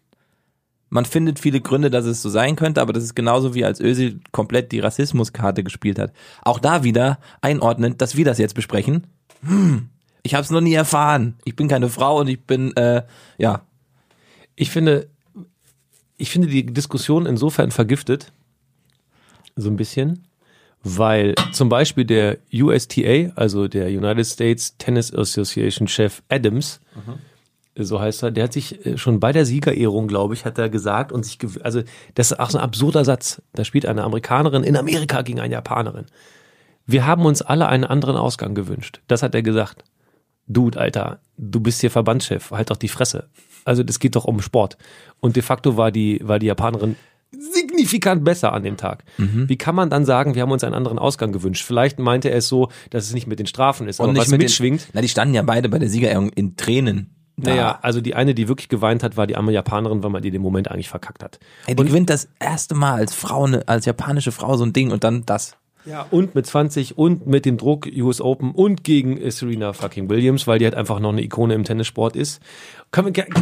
[0.89, 3.79] Man findet viele Gründe, dass es so sein könnte, aber das ist genauso wie als
[3.79, 6.13] Özil komplett die Rassismuskarte gespielt hat.
[6.43, 9.07] Auch da wieder einordnend, dass wir das jetzt besprechen.
[9.41, 9.89] Hm,
[10.21, 11.35] ich habe es noch nie erfahren.
[11.43, 13.03] Ich bin keine Frau und ich bin, äh,
[13.37, 13.61] ja,
[14.55, 15.09] Ich finde,
[16.17, 18.31] ich finde die Diskussion insofern vergiftet,
[19.55, 20.27] so ein bisschen,
[20.83, 26.79] weil zum Beispiel der USTA, also der United States Tennis Association Chef Adams,
[27.77, 30.69] so heißt er, der hat sich äh, schon bei der Siegerehrung, glaube ich, hat er
[30.69, 31.81] gesagt und sich, also
[32.15, 33.41] das ist auch so ein absurder Satz.
[33.53, 36.05] Da spielt eine Amerikanerin in Amerika gegen eine Japanerin.
[36.85, 39.01] Wir haben uns alle einen anderen Ausgang gewünscht.
[39.07, 39.83] Das hat er gesagt.
[40.47, 43.29] Dude, Alter, du bist hier Verbandschef, halt doch die Fresse.
[43.65, 44.77] Also das geht doch um Sport.
[45.19, 46.95] Und de facto war die, war die Japanerin
[47.39, 49.03] signifikant besser an dem Tag.
[49.17, 49.47] Mhm.
[49.49, 51.63] Wie kann man dann sagen, wir haben uns einen anderen Ausgang gewünscht?
[51.65, 54.27] Vielleicht meinte er es so, dass es nicht mit den Strafen ist, aber Und was
[54.27, 54.81] nicht mit mitschwingt.
[54.81, 57.11] Den, na, die standen ja beide bei der Siegerehrung in Tränen.
[57.37, 57.49] Da.
[57.49, 60.31] Naja, also die eine, die wirklich geweint hat, war die arme Japanerin, weil man die
[60.31, 61.39] den Moment eigentlich verkackt hat.
[61.65, 64.91] Ey, die gewinnt das erste Mal als Frau, ne, als japanische Frau so ein Ding
[64.91, 65.57] und dann das.
[65.85, 70.09] Ja, und mit 20 und mit dem Druck US Open und gegen äh, Serena fucking
[70.09, 72.41] Williams, weil die halt einfach noch eine Ikone im Tennissport ist.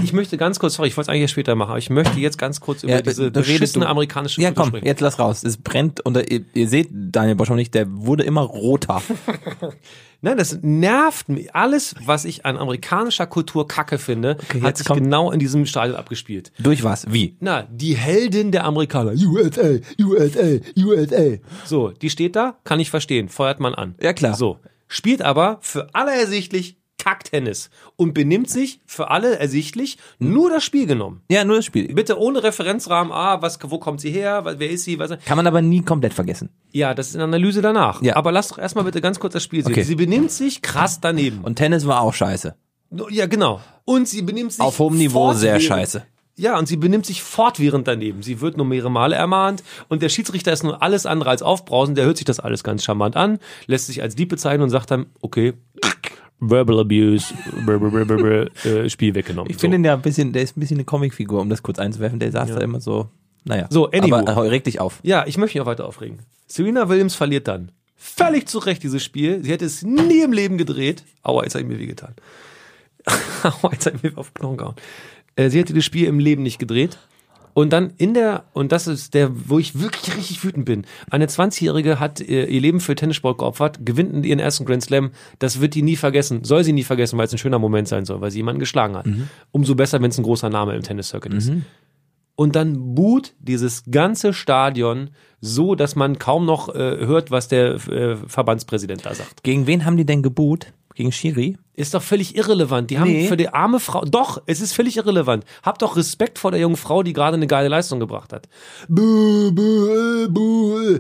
[0.04, 2.38] Ich möchte ganz kurz, sorry, ich wollte es eigentlich später machen, aber ich möchte jetzt
[2.38, 4.86] ganz kurz über Ja, diese beschissene du- amerikanische Ja, komm, sprechen.
[4.88, 5.44] jetzt lass raus.
[5.44, 9.02] Es brennt und ihr, ihr seht Daniel Bosch nicht, der wurde immer roter.
[10.24, 11.54] Nein, das nervt mich.
[11.54, 15.98] Alles, was ich an amerikanischer Kultur kacke finde, hat jetzt sich genau in diesem Stadion
[15.98, 16.54] abgespielt.
[16.60, 17.12] Durch was?
[17.12, 17.36] Wie?
[17.42, 19.12] Na, die Heldin der Amerikaner.
[19.12, 21.38] USA, USA, USA.
[21.66, 23.96] So, die steht da, kann ich verstehen, feuert man an.
[24.02, 24.36] Ja, klar.
[24.36, 30.64] So, spielt aber für alle ersichtlich Kacktennis und benimmt sich für alle ersichtlich nur das
[30.64, 31.22] Spiel genommen.
[31.30, 31.94] Ja, nur das Spiel.
[31.94, 35.46] Bitte ohne Referenzrahmen, ah, was, wo kommt sie her, wer ist sie, was, Kann man
[35.48, 36.50] aber nie komplett vergessen.
[36.72, 38.02] ja, das ist eine Analyse danach.
[38.02, 38.16] Ja.
[38.16, 39.74] Aber lass doch erstmal bitte ganz kurz das Spiel sehen.
[39.74, 39.84] Okay.
[39.84, 41.42] Sie benimmt sich krass daneben.
[41.42, 42.56] Und Tennis war auch scheiße.
[43.10, 43.60] Ja, genau.
[43.86, 46.06] Und sie benimmt sich Auf hohem Niveau sehr scheiße.
[46.36, 48.24] Ja, und sie benimmt sich fortwährend daneben.
[48.24, 51.98] Sie wird nur mehrere Male ermahnt und der Schiedsrichter ist nur alles andere als aufbrausend.
[51.98, 54.90] Der hört sich das alles ganz charmant an, lässt sich als Dieb bezeichnen und sagt
[54.90, 55.54] dann, okay,
[56.50, 57.34] Verbal Abuse,
[57.66, 59.52] brr, brr, brr, äh, Spiel weggenommen.
[59.52, 61.80] Ich finde ihn ja ein bisschen, der ist ein bisschen eine Comicfigur, um das kurz
[61.80, 62.20] einzuwerfen.
[62.20, 63.10] Der saß da immer so,
[63.46, 63.68] naja.
[63.70, 64.16] So, anywho.
[64.16, 65.00] Aber reg dich auf.
[65.04, 66.20] Ja, ich möchte mich auch weiter aufregen.
[66.48, 67.72] Serena Williams verliert dann.
[67.96, 69.44] Völlig zu Recht dieses Spiel.
[69.44, 71.04] Sie hätte es nie im Leben gedreht.
[71.24, 72.14] Aua, jetzt habe ich mir wehgetan.
[73.44, 74.76] Aua, jetzt habe ich mir auf den Knochen gehauen.
[75.36, 76.98] Äh, sie hätte das Spiel im Leben nicht gedreht.
[77.54, 80.86] Und dann in der, und das ist der, wo ich wirklich richtig wütend bin.
[81.10, 85.12] Eine 20-Jährige hat äh, ihr Leben für Tennissport geopfert, gewinnt ihren ersten Grand Slam.
[85.40, 86.44] Das wird die nie vergessen.
[86.44, 88.96] Soll sie nie vergessen, weil es ein schöner Moment sein soll, weil sie jemanden geschlagen
[88.96, 89.06] hat.
[89.52, 91.52] Umso besser, wenn es ein großer Name im Tennis-Circuit ist
[92.36, 97.76] und dann buht dieses ganze Stadion so, dass man kaum noch äh, hört, was der
[97.88, 99.44] äh, Verbandspräsident da sagt.
[99.44, 100.74] Gegen wen haben die denn geboot?
[100.96, 101.58] Gegen Schiri?
[101.76, 102.92] Ist doch völlig irrelevant.
[102.92, 103.28] Die haben Nee.
[103.28, 105.44] für die arme Frau, doch, es ist völlig irrelevant.
[105.64, 108.48] Habt doch Respekt vor der jungen Frau, die gerade eine geile Leistung gebracht hat.
[108.88, 111.00] Buh, buh, buh.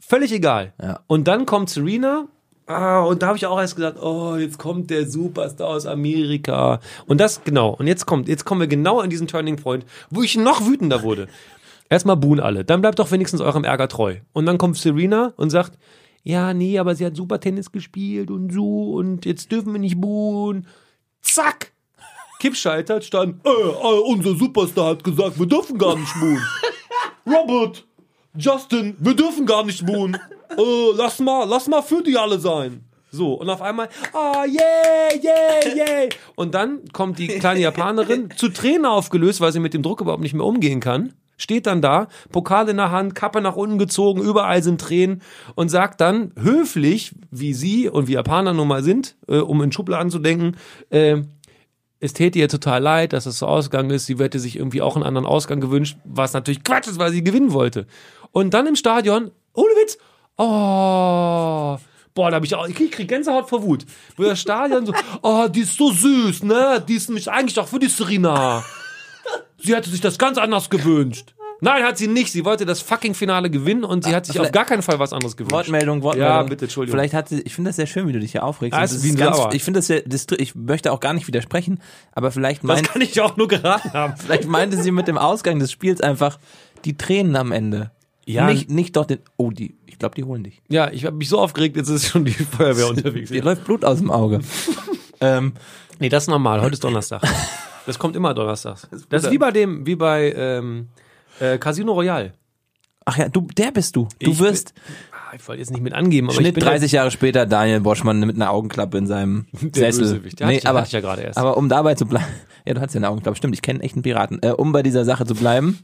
[0.00, 0.72] Völlig egal.
[0.80, 1.00] Ja.
[1.06, 2.26] Und dann kommt Serena.
[2.66, 6.80] Ah, und da habe ich auch erst gesagt, oh, jetzt kommt der Superstar aus Amerika.
[7.06, 7.70] Und das, genau.
[7.70, 11.02] Und jetzt kommt, jetzt kommen wir genau an diesen Turning Point, wo ich noch wütender
[11.02, 11.28] wurde.
[11.90, 12.64] Erstmal buhen alle.
[12.66, 14.16] Dann bleibt doch wenigstens eurem Ärger treu.
[14.34, 15.78] Und dann kommt Serena und sagt,
[16.28, 19.98] ja, nee, aber sie hat super Tennis gespielt und so und jetzt dürfen wir nicht
[19.98, 20.66] buhen.
[21.22, 21.72] Zack!
[22.38, 26.42] Kippschalter stand, äh, äh, unser Superstar hat gesagt, wir dürfen gar nicht buhen.
[27.26, 27.86] Robert,
[28.36, 30.18] Justin, wir dürfen gar nicht buhen.
[30.50, 32.84] Äh, lass mal, lass mal für die alle sein.
[33.10, 36.08] So, und auf einmal, ah, yeah, yeah, yeah.
[36.36, 40.22] Und dann kommt die kleine Japanerin zu Tränen aufgelöst, weil sie mit dem Druck überhaupt
[40.22, 41.14] nicht mehr umgehen kann.
[41.38, 45.22] Steht dann da, Pokal in der Hand, Kappe nach unten gezogen, überall sind Tränen
[45.54, 49.72] und sagt dann höflich, wie sie und wie Japaner nun mal sind, äh, um in
[49.72, 50.56] Schubladen zu denken,
[50.90, 51.22] äh,
[52.00, 54.06] es täte ihr total leid, dass es so ausgegangen ist.
[54.06, 57.24] Sie hätte sich irgendwie auch einen anderen Ausgang gewünscht, was natürlich Quatsch ist, weil sie
[57.24, 57.86] gewinnen wollte.
[58.30, 59.98] Und dann im Stadion, ohne Witz,
[60.36, 61.78] oh,
[62.14, 63.84] boah, da hab ich auch, ich krieg, krieg Gänsehaut vor Wut.
[64.16, 66.84] Wo das Stadion so, oh, die ist so süß, ne?
[66.86, 68.64] Die ist nämlich eigentlich auch für die Serena.
[69.58, 71.34] Sie hätte sich das ganz anders gewünscht.
[71.60, 72.30] Nein, hat sie nicht.
[72.30, 75.12] Sie wollte das fucking Finale gewinnen und sie hat sich auf gar keinen Fall was
[75.12, 75.52] anderes gewünscht.
[75.52, 76.36] Wortmeldung, Wortmeldung.
[76.36, 76.96] Ja, bitte, Entschuldigung.
[76.96, 78.74] Vielleicht hat sie, ich finde das sehr schön, wie du dich hier aufregst.
[78.74, 79.52] Ja, Und ist das wie ein ganz, Sauer.
[79.52, 81.80] ich finde das sehr, das, ich möchte auch gar nicht widersprechen,
[82.12, 84.14] aber vielleicht das meint, kann ich auch nur geraten haben.
[84.24, 86.38] vielleicht meinte sie mit dem Ausgang des Spiels einfach
[86.84, 87.90] die Tränen am Ende.
[88.24, 88.46] Ja.
[88.46, 90.62] Nicht, nicht doch den, oh, die, ich glaube, die holen dich.
[90.68, 93.30] Ja, ich habe mich so aufgeregt, jetzt ist schon die Feuerwehr unterwegs.
[93.30, 94.40] Dir läuft Blut aus dem Auge.
[95.20, 95.54] ähm,
[95.98, 96.60] Nee, das ist normal.
[96.60, 97.22] Heute ist Donnerstag.
[97.88, 98.86] Das kommt immer donnerstags.
[99.08, 100.88] Das ist wie bei dem, wie bei ähm,
[101.40, 102.32] äh, Casino Royale.
[103.06, 104.06] ach ja, du, der bist du.
[104.20, 104.74] Du Ich wirst
[105.10, 107.80] Ah, Ich wollte jetzt nicht mit angeben, aber ich Schnitt bin 30 Jahre später Daniel
[107.80, 110.20] Boschmann mit einer Augenklappe in seinem Der Sessel.
[110.38, 111.38] Der hatte ich- aber, ich ja gerade erst.
[111.38, 112.26] aber um dabei zu bleiben,
[112.66, 114.38] ja, du hattest ja eine Augenklappe, stimmt, ich kenne echt einen Piraten.
[114.42, 115.78] Äh, um bei dieser Sache zu bleiben,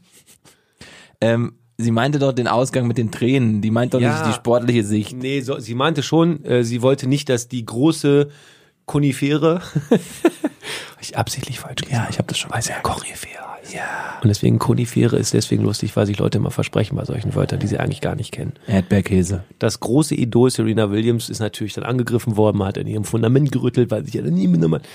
[1.21, 4.13] ähm, sie meinte doch den Ausgang mit den Tränen, die meint doch Ja.
[4.13, 5.13] nicht die sportliche Sicht.
[5.15, 8.29] Nee, so, sie meinte schon, äh, sie wollte nicht, dass die große
[8.85, 9.61] Konifere.
[11.01, 11.91] ich absichtlich falsch gesagt.
[11.91, 13.43] Ja, ich habe das schon sie ja Koryphäre.
[13.73, 14.19] Ja.
[14.21, 17.67] Und deswegen Konifere ist deswegen lustig, weil sich Leute immer versprechen bei solchen Wörtern, die
[17.67, 18.53] sie eigentlich gar nicht kennen.
[18.67, 19.43] Erdbeerkäse.
[19.59, 23.51] Das große Idol Serena Williams ist natürlich dann angegriffen worden, man hat an ihrem Fundament
[23.51, 24.87] gerüttelt, weil sich ja nie hat.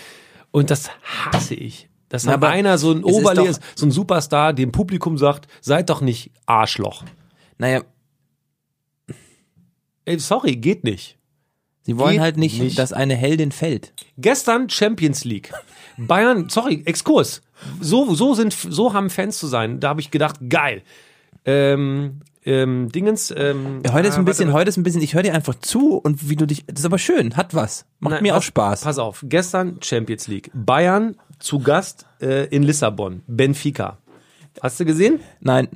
[0.52, 1.88] Und das hasse ich.
[2.08, 4.72] Dass Na, aber einer so ein es ist Oberle doch- ist, so ein Superstar, dem
[4.72, 7.04] Publikum sagt, seid doch nicht Arschloch.
[7.58, 7.82] Naja,
[10.06, 11.18] Ey, sorry, geht nicht.
[11.82, 12.78] Sie wollen Geht halt nicht, nicht.
[12.78, 13.92] dass eine Heldin fällt.
[14.18, 15.52] Gestern Champions League.
[15.96, 17.42] Bayern, sorry, Exkurs.
[17.80, 19.80] So, so sind, so haben Fans zu sein.
[19.80, 20.82] Da habe ich gedacht, geil.
[21.44, 25.02] Ähm, ähm, Dingens, ähm, Ja, heute ist ah, ein bisschen, warte, heute ist ein bisschen,
[25.02, 27.84] ich höre dir einfach zu und wie du dich, das ist aber schön, hat was.
[27.98, 28.80] Macht Nein, mir pass- auch Spaß.
[28.82, 30.50] Pass auf, gestern Champions League.
[30.54, 33.22] Bayern zu Gast äh, in Lissabon.
[33.26, 33.98] Benfica.
[34.62, 35.20] Hast du gesehen?
[35.40, 35.68] Nein.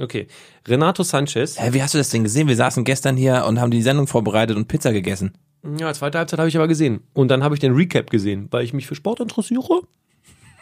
[0.00, 0.26] Okay.
[0.66, 1.58] Renato Sanchez.
[1.58, 2.48] Hä, wie hast du das denn gesehen?
[2.48, 5.32] Wir saßen gestern hier und haben die Sendung vorbereitet und Pizza gegessen.
[5.78, 7.00] Ja, zweite Halbzeit habe ich aber gesehen.
[7.14, 9.82] Und dann habe ich den Recap gesehen, weil ich mich für Sport interessiere.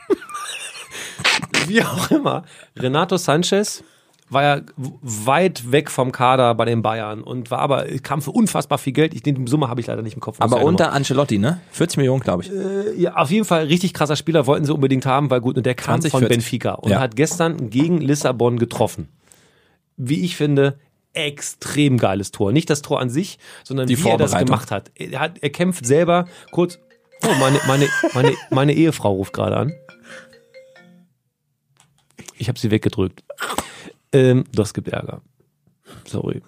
[1.67, 2.45] Wie auch immer.
[2.77, 3.85] Renato Sanchez
[4.29, 4.61] war ja
[5.03, 9.15] weit weg vom Kader bei den Bayern und war aber, kam für unfassbar viel Geld.
[9.15, 10.37] Ich, die Summe habe ich leider nicht im Kopf.
[10.41, 11.61] Aber unter Ancelotti, ne?
[11.71, 12.51] 40 Millionen, glaube ich.
[12.51, 15.65] noch- ja, auf jeden Fall richtig krasser Spieler wollten sie unbedingt haben, weil gut, und
[15.65, 16.37] der kam 20, von 40.
[16.37, 16.99] Benfica und Ja.
[17.01, 19.09] hat gestern gegen Lissabon getroffen.
[19.97, 20.79] Wie ich finde,
[21.13, 22.51] extrem geiles Tor.
[22.53, 24.91] Nicht das Tor an sich, sondern Die wie er das gemacht hat.
[24.97, 25.39] Er, hat.
[25.41, 26.79] er kämpft selber kurz.
[27.25, 29.73] Oh, meine, meine, meine, meine Ehefrau ruft gerade an.
[32.39, 33.23] Ich habe sie weggedrückt.
[34.13, 35.21] Ähm, das gibt Ärger.
[36.07, 36.43] Sorry.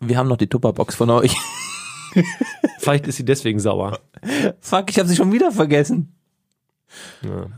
[0.00, 1.34] Wir haben noch die Tupperbox von euch.
[2.78, 3.98] Vielleicht ist sie deswegen sauer.
[4.60, 6.14] Fuck, ich habe sie schon wieder vergessen.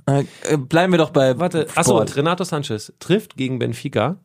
[0.07, 1.97] Äh, äh, bleiben wir doch bei Warte, achso.
[1.99, 4.19] Renato Sanchez trifft gegen Benfica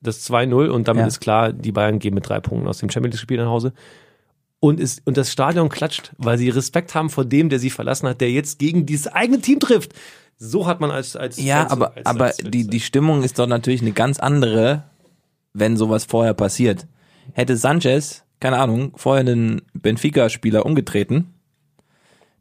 [0.00, 1.06] das 2-0 und damit Ja.
[1.06, 3.72] ist klar, die Bayern gehen mit drei Punkten aus dem Champions League-Spiel nach Hause.
[4.60, 8.08] Und, ist, und das Stadion klatscht, weil sie Respekt haben vor dem, der sie verlassen
[8.08, 9.92] hat, der jetzt gegen dieses eigene Team trifft.
[10.44, 13.38] So hat man als als Ja, als, aber, als, aber als, die, die Stimmung ist
[13.38, 14.82] doch natürlich eine ganz andere,
[15.52, 16.88] wenn sowas vorher passiert.
[17.32, 21.32] Hätte Sanchez, keine Ahnung, vorher einen Benfica-Spieler umgetreten,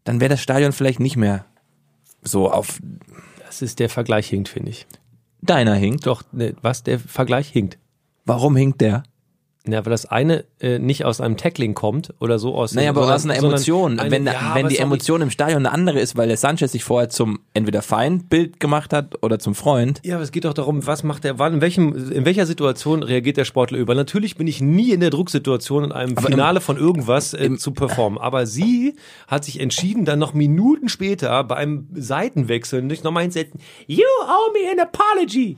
[0.04, 1.46] dann wäre das Stadion vielleicht nicht mehr
[2.24, 2.80] so auf
[3.46, 4.88] das ist der Vergleich hinkt, finde ich.
[5.42, 6.08] deiner hinkt.
[6.08, 7.78] Doch, ne, was der Vergleich hinkt.
[8.26, 9.04] Warum hinkt der?
[9.67, 13.13] Ja, weil das eine äh, nicht aus einem Tackling kommt oder so aus Naja, aber
[13.13, 14.00] aus einer Emotion.
[14.00, 14.78] eine- wenn ja, wenn die.
[14.80, 18.91] Emotion im Stadion eine andere ist, weil der Sanchez sich vorher zum entweder Feindbild gemacht
[18.91, 20.00] hat oder zum Freund.
[20.04, 23.04] Ja, aber es geht doch darum, was macht der, wann, in welchem, in welcher Situation
[23.04, 23.93] reagiert der Sportler über?
[23.93, 27.56] Natürlich bin ich nie in der Drucksituation, in einem Aber im- Finale von irgendwas äh,
[27.58, 28.17] zu performen.
[28.17, 28.95] Aber sie
[29.28, 34.54] hat sich entschieden, dann noch Minuten später bei einem Seitenwechsel nicht nochmal hinsetzen, you owe
[34.54, 35.58] me an apology.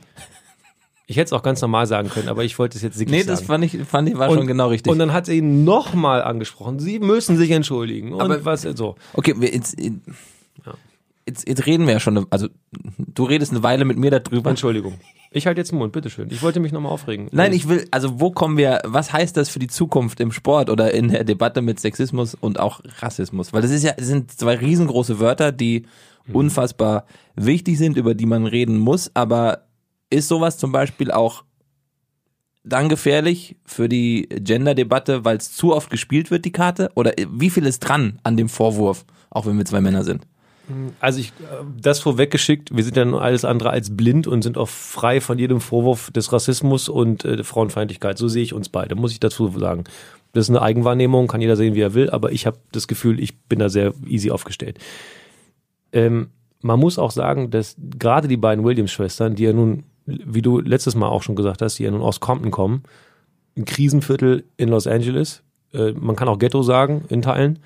[1.06, 3.24] Ich hätte es auch ganz normal sagen können, aber ich wollte es jetzt nicht Nee,
[3.24, 3.30] sagen.
[3.38, 4.92] das fand ich, fand ich war schon genau richtig.
[4.92, 6.80] Und dann hat sie ihn nochmal angesprochen.
[6.80, 8.13] Sie müssen sich entschuldigen.
[8.13, 8.96] Und Aber- was so.
[9.13, 9.76] Okay, jetzt,
[11.26, 12.48] jetzt, jetzt reden wir ja schon, also
[12.98, 14.50] du redest eine Weile mit mir darüber.
[14.50, 14.94] Entschuldigung.
[15.32, 16.28] Ich halte jetzt den Mund, bitteschön.
[16.32, 17.28] Ich wollte mich nochmal aufregen.
[17.32, 20.70] Nein, ich will, also wo kommen wir, was heißt das für die Zukunft im Sport
[20.70, 23.52] oder in der Debatte mit Sexismus und auch Rassismus?
[23.52, 25.86] Weil das ist ja, das sind zwei riesengroße Wörter, die
[26.32, 29.63] unfassbar wichtig sind, über die man reden muss, aber
[30.13, 31.43] ist sowas zum Beispiel auch
[32.63, 36.91] dann gefährlich für die Gender-Debatte, weil es zu oft gespielt wird, die Karte?
[36.95, 40.26] Oder wie viel ist dran an dem Vorwurf, auch wenn wir zwei Männer sind?
[41.02, 44.58] Also ich, äh, das vorweggeschickt, wir sind ja nun alles andere als blind und sind
[44.58, 48.17] auch frei von jedem Vorwurf des Rassismus und äh, Frauenfeindlichkeit.
[48.17, 49.84] So sehe ich uns beide, muss ich dazu sagen.
[50.32, 53.19] Das ist eine Eigenwahrnehmung, kann jeder sehen, wie er will, aber ich habe das Gefühl,
[53.19, 54.80] ich bin da sehr easy aufgestellt.
[55.91, 56.30] Ähm,
[56.62, 60.96] man muss auch sagen, dass gerade die beiden Williams-Schwestern, die ja nun, wie du letztes
[60.96, 62.84] Mal auch schon gesagt hast, die ja nun aus Compton kommen,
[63.56, 67.60] ein Krisenviertel in Los Angeles, äh, man kann auch Ghetto sagen in Teilen,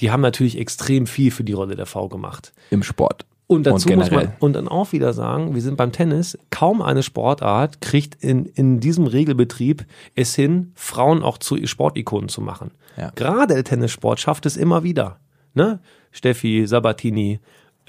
[0.00, 2.52] die haben natürlich extrem viel für die Rolle der Frau gemacht.
[2.70, 3.26] Im Sport.
[3.46, 6.80] Und dazu Und muss man und dann auch wieder sagen, wir sind beim Tennis, kaum
[6.80, 12.70] eine Sportart kriegt in, in diesem Regelbetrieb es hin, Frauen auch zu Sportikonen zu machen.
[12.96, 13.10] Ja.
[13.16, 15.18] Gerade der Tennissport schafft es immer wieder.
[15.54, 15.80] Ne?
[16.12, 17.40] Steffi, Sabatini,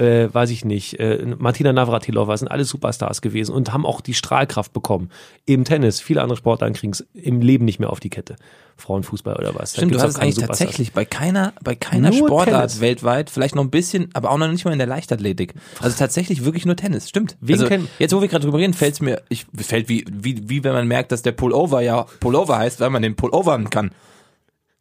[0.01, 4.15] äh, weiß ich nicht, äh, Martina Navratilova sind alle Superstars gewesen und haben auch die
[4.15, 5.09] Strahlkraft bekommen.
[5.45, 8.35] Im Tennis, viele andere Sportarten kriegen es im Leben nicht mehr auf die Kette.
[8.77, 9.73] Frauenfußball oder was.
[9.73, 10.57] Stimmt, du hast keine eigentlich Superstars.
[10.57, 12.81] tatsächlich bei keiner, bei keiner Nur Sportart Tennis.
[12.81, 15.53] weltweit, vielleicht noch ein bisschen, aber auch noch nicht mal in der Leichtathletik.
[15.79, 17.37] Also tatsächlich wirklich nur Tennis, stimmt.
[17.47, 17.67] Also,
[17.99, 20.73] jetzt, wo wir gerade drüber reden, fällt es mir, ich, fällt wie, wie, wie wenn
[20.73, 23.91] man merkt, dass der Pullover ja Pullover heißt, weil man den Pullovern kann.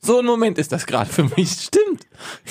[0.02, 2.06] So ein Moment ist das gerade für mich, stimmt.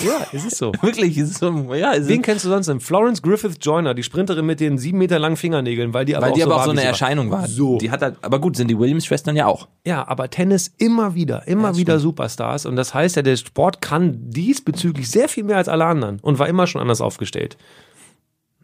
[0.05, 0.71] Ja, es ist so.
[0.81, 2.79] Wirklich, es ist so, ja, es Wen ist, kennst du sonst denn?
[2.79, 6.31] Florence Griffith Joyner, die Sprinterin mit den sieben Meter langen Fingernägeln, weil die aber weil
[6.31, 6.88] auch die so aber auch so eine war.
[6.88, 7.47] Erscheinung war.
[7.47, 7.79] So.
[7.79, 9.67] Die hat halt, aber gut, sind die Williams-Schwestern ja auch.
[9.83, 12.67] Ja, aber Tennis immer wieder, immer wieder Superstars.
[12.67, 16.38] Und das heißt ja, der Sport kann diesbezüglich sehr viel mehr als alle anderen und
[16.38, 17.57] war immer schon anders aufgestellt.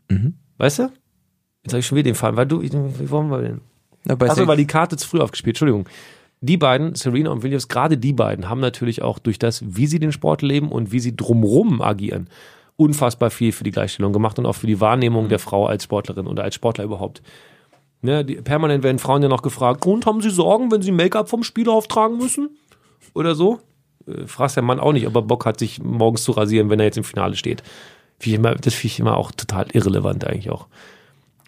[0.09, 0.35] Mhm.
[0.57, 0.91] Weißt du?
[1.63, 3.61] Jetzt habe ich schon wieder den Fall, weil du, wie wollen wir denn?
[4.07, 5.89] Ja, Achso, weil die Karte zu früh aufgespielt, Entschuldigung.
[6.41, 9.99] Die beiden, Serena und Williams, gerade die beiden haben natürlich auch durch das, wie sie
[9.99, 12.29] den Sport leben und wie sie drumrum agieren
[12.77, 16.27] unfassbar viel für die Gleichstellung gemacht und auch für die Wahrnehmung der Frau als Sportlerin
[16.27, 17.21] oder als Sportler überhaupt.
[18.01, 21.29] Ne, die, permanent werden Frauen ja noch gefragt, und haben sie Sorgen, wenn sie Make-up
[21.29, 22.49] vom Spiel auftragen müssen?
[23.13, 23.59] Oder so?
[24.07, 26.79] Äh, fragst der Mann auch nicht, ob er Bock hat, sich morgens zu rasieren, wenn
[26.79, 27.63] er jetzt im Finale steht.
[28.19, 30.67] Find immer, das finde ich immer auch total irrelevant eigentlich auch.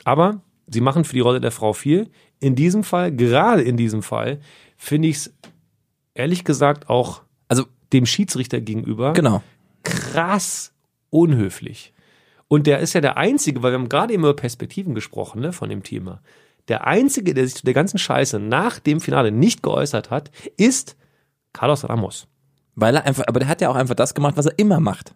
[0.04, 2.10] Aber sie machen für die Rolle der Frau viel.
[2.40, 4.40] In diesem Fall, gerade in diesem Fall,
[4.78, 5.34] finde ich es
[6.14, 9.44] ehrlich gesagt auch Also, dem Schiedsrichter gegenüber genau.
[9.84, 10.74] krass
[11.10, 11.94] unhöflich.
[12.48, 15.52] Und der ist ja der Einzige, weil wir haben gerade eben über Perspektiven gesprochen, ne,
[15.52, 16.22] von dem Thema.
[16.68, 20.98] Der Einzige, der sich zu der ganzen Scheiße nach dem Finale nicht geäußert hat, ist
[21.54, 22.28] Carlos Ramos.
[22.76, 25.16] Weil er einfach, aber der hat ja auch einfach das gemacht, was er immer macht.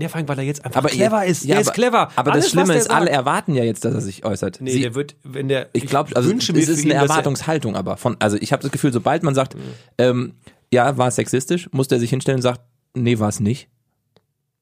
[0.00, 1.44] Ja, vor allem, weil er jetzt einfach Aber clever ist.
[1.44, 2.08] Ja, der ist clever.
[2.14, 4.60] Aber Alles, das Schlimme ist, alle sagt- erwarten ja jetzt, dass er sich äußert.
[4.60, 5.68] Nee, Sie, der wird, wenn der.
[5.72, 8.62] ich glaube, also wünsche mir es ist eine er- Erwartungshaltung, aber von, also ich habe
[8.62, 9.56] das Gefühl, sobald man sagt,
[9.98, 10.34] ähm,
[10.72, 12.60] ja, war es sexistisch, muss der sich hinstellen und sagt,
[12.94, 13.68] nee, war es nicht.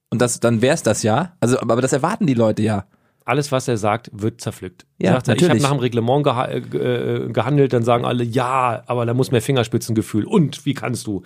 [0.08, 1.34] Und das, dann wär's das ja.
[1.40, 2.86] Also, aber aber das erwarten die Leute ja.
[3.26, 4.86] alles, was er sagt, wird zerpflückt.
[4.98, 5.62] Ja, sagt er, ich habe natürlich.
[5.64, 9.42] nach dem Reglement geha äh, äh, gehandelt, dann sagen alle, ja, aber da muss mehr
[9.42, 10.24] Fingerspitzengefühl.
[10.24, 11.22] Und wie kannst du?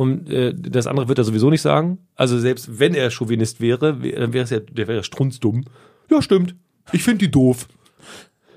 [0.00, 1.98] Und äh, das andere wird er sowieso nicht sagen.
[2.16, 5.64] Also selbst wenn er Chauvinist wäre, wär- dann wäre es ja, der wäre strunzdumm.
[6.10, 6.54] Ja, stimmt.
[6.92, 7.68] Ich finde die doof.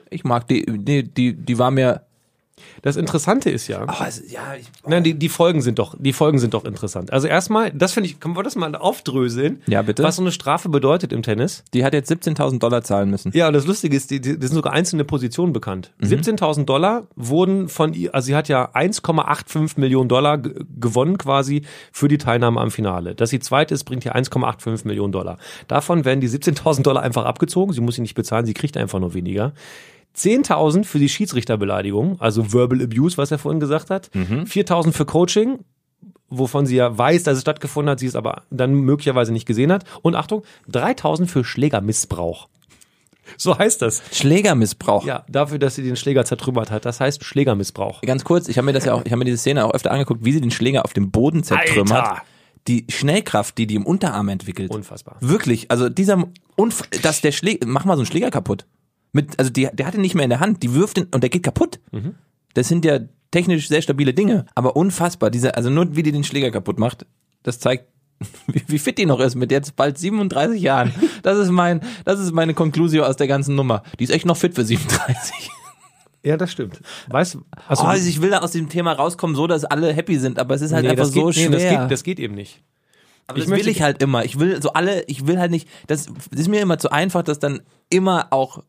[0.10, 2.04] Ich mag die, die, die, die war mir,
[2.82, 6.14] Das Interessante ist ja, oh, es- ja, ich, nein, die, die Folgen sind doch, die
[6.14, 7.12] Folgen sind doch interessant.
[7.14, 9.62] Also erstmal, das finde ich, können wir das mal aufdröseln?
[9.68, 10.04] Ja, bitte.
[10.04, 11.64] Was so eine Strafe bedeutet im Tennis?
[11.74, 13.32] die hat jetzt 17.000 Dollar zahlen müssen.
[13.34, 15.92] Ja, und das Lustige ist, die, die, das sind sogar einzelne Positionen bekannt.
[16.02, 22.08] 17.000 Dollar wurden von ihr, also sie hat ja 1,85 Millionen Dollar gewonnen quasi für
[22.08, 23.16] die Teilnahme am Finale.
[23.16, 25.38] Dass sie zweit ist, bringt ihr 1,85 Millionen Dollar.
[25.68, 27.74] Davon werden die 17.000 Dollar einfach abgezogen.
[27.74, 29.54] Sie muss sie nicht bezahlen, sie kriegt einfach nur weniger.
[30.16, 34.10] 10.000 für die Schiedsrichterbeleidigung, also Verbal Abuse, was er vorhin gesagt hat.
[34.14, 35.60] 4.000 für Coaching,
[36.30, 39.72] wovon sie ja weiß, dass es stattgefunden hat, sie es aber dann möglicherweise nicht gesehen
[39.72, 39.86] hat.
[40.02, 42.48] Und Achtung, 3000 für Schlägermissbrauch.
[43.38, 44.04] So heißt das.
[44.12, 45.06] Schlägermissbrauch.
[45.06, 46.86] Ja, dafür, dass sie den Schläger zertrümmert hat.
[46.86, 48.02] Das heißt Schlägermissbrauch.
[48.02, 49.92] Ganz kurz, ich habe mir das ja auch, ich habe mir diese Szene auch öfter
[49.92, 52.08] angeguckt, wie sie den Schläger auf dem Boden zertrümmert.
[52.08, 52.22] Alter!
[52.68, 54.72] Die Schnellkraft, die die im Unterarm entwickelt.
[54.72, 55.18] Unfassbar.
[55.20, 56.24] Wirklich, also dieser
[56.56, 58.66] Unf dass der Schläger, mach mal so einen Schläger kaputt.
[59.14, 61.22] Mit, also die, der hat ihn nicht mehr in der Hand, die wirft ihn und
[61.22, 61.80] der geht kaputt.
[61.92, 62.16] Mhm.
[62.56, 63.00] Das sind ja
[63.32, 65.30] technisch sehr stabile Dinge, aber unfassbar.
[65.32, 67.06] Diese, also nur wie die den Schläger kaputt macht,
[67.44, 67.86] das zeigt,
[68.48, 70.92] wie, wie fit die noch ist mit jetzt bald 37 Jahren.
[71.24, 73.84] Das ist mein, das ist meine Conclusio aus der ganzen Nummer.
[74.00, 75.50] Die ist echt noch fit für 37.
[76.26, 76.80] Ja, das stimmt.
[77.10, 80.18] Weißt also, Oh, also ich will da aus dem Thema rauskommen, so dass alle happy
[80.18, 81.50] sind, aber es ist halt nee, einfach so geht, schwer.
[81.50, 82.64] nee, das, geht, das geht eben nicht.
[83.28, 84.24] Aber Ich das will ich halt immer.
[84.24, 87.40] Ich will so alle, ich will halt nicht, das ist mir immer zu einfach, dass
[87.40, 88.64] dann immer auch,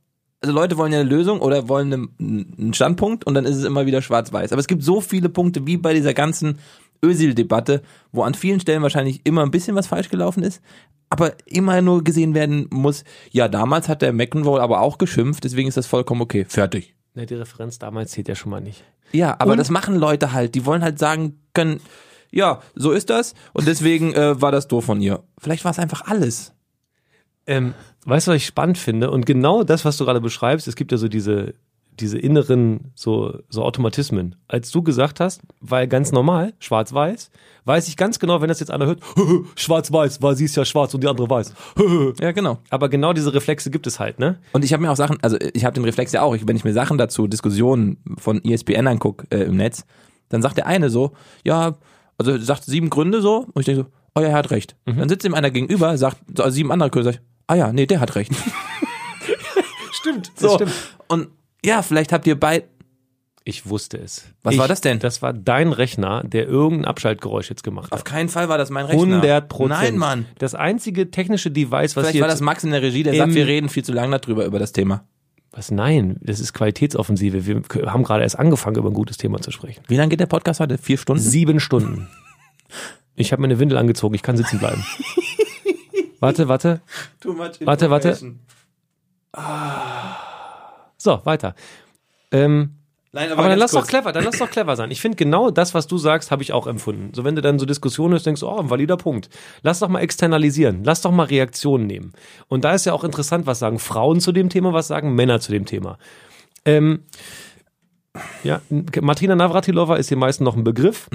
[0.44, 3.86] also Leute wollen ja eine Lösung oder wollen einen, Standpunkt und dann ist es immer
[3.86, 4.52] wieder schwarz-weiß.
[4.52, 6.58] Aber es gibt so viele Punkte wie bei dieser ganzen
[7.02, 10.60] Özil-Debatte, wo an vielen Stellen wahrscheinlich immer ein bisschen was falsch gelaufen ist,
[11.08, 15.68] aber immer nur gesehen werden muss, ja, damals hat der McEnroe aber auch geschimpft, deswegen
[15.68, 16.44] ist das vollkommen okay.
[16.46, 16.94] Fertig.
[17.14, 18.84] Nee, die Referenz damals zählt ja schon mal nicht.
[19.12, 20.54] Ja, aber Und- das machen Leute halt.
[20.54, 21.80] Die wollen halt sagen können,
[22.30, 25.22] ja, so ist das und deswegen äh, war das doof von ihr.
[25.38, 26.52] Vielleicht war es einfach alles.
[27.46, 29.10] Ähm, weißt du, was ich spannend finde?
[29.10, 31.54] Und genau das, was du gerade beschreibst, es gibt ja so diese,
[32.00, 34.36] diese inneren so, so Automatismen.
[34.48, 37.30] Als du gesagt hast, weil ganz normal, schwarz-weiß,
[37.64, 39.00] weiß ich ganz genau, wenn das jetzt einer hört,
[39.56, 41.54] schwarz-weiß, weil sie ist ja schwarz und die andere weiß.
[42.20, 42.58] Ja, genau.
[42.70, 44.38] Aber genau diese Reflexe gibt es halt, ne?
[44.52, 46.56] Und ich habe mir auch Sachen, also ich habe den Reflex ja auch, ich, wenn
[46.56, 49.84] ich mir Sachen dazu, Diskussionen von ESPN angucke äh, im Netz,
[50.28, 51.12] dann sagt der eine so,
[51.44, 51.76] ja,
[52.18, 54.76] also sagt sieben Gründe so, und ich denke so, oh ja, er hat recht.
[54.84, 57.72] Dann sitzt ihm einer gegenüber, sagt so, also sieben andere Gründe, sag ich, ah ja,
[57.72, 58.32] nee, der hat recht.
[59.92, 60.58] Stimmt, So.
[61.08, 61.28] Und
[61.64, 62.66] ja, vielleicht habt ihr beide,
[63.44, 64.24] Ich wusste es.
[64.42, 64.98] Was ich, war das denn?
[64.98, 68.04] Das war dein Rechner, der irgendein Abschaltgeräusch jetzt gemacht auf hat.
[68.04, 69.02] keinen Fall war das mein Rechner.
[69.02, 69.70] 100 Prozent.
[69.80, 70.26] Nein, Mann.
[70.38, 73.34] Das einzige technische Device, was Vielleicht hier war das Max in der Regie, der sagt,
[73.34, 75.04] wir reden viel zu lange darüber, über das Thema.
[75.52, 75.70] was?
[75.70, 77.46] Nein, das ist Qualitätsoffensive.
[77.46, 79.82] Wir haben gerade erst angefangen, über ein gutes Thema zu sprechen.
[79.88, 80.76] Wie lange geht der Podcast heute?
[80.78, 81.22] Vier Stunden?
[81.22, 82.08] Sieben Stunden.
[83.14, 84.14] Ich habe mir eine Windel angezogen.
[84.14, 84.84] Ich kann sitzen bleiben.
[86.24, 86.80] warte, warte.
[87.20, 88.08] Too much Warte, warte.
[88.08, 88.40] information.
[90.98, 91.54] So, weiter.
[92.30, 92.76] Ähm,
[93.12, 93.88] Nein, aber dann ganz lass doch kurz.
[93.90, 94.90] clever, dann lass doch clever sein.
[94.90, 97.14] Ich finde genau das, was du sagst, habe ich auch empfunden.
[97.14, 99.28] So wenn du dann so Diskussionen hast, denkst du, oh, ein valider Punkt.
[99.62, 102.12] Lass doch mal externalisieren, lass doch mal Reaktionen nehmen.
[102.48, 105.38] Und da ist ja auch interessant, was sagen Frauen zu dem Thema, was sagen Männer
[105.38, 105.98] zu dem Thema.
[106.64, 107.04] Ähm,
[108.42, 108.60] ja,
[109.00, 111.08] Martina Navratilova ist den meisten noch ein Begriff.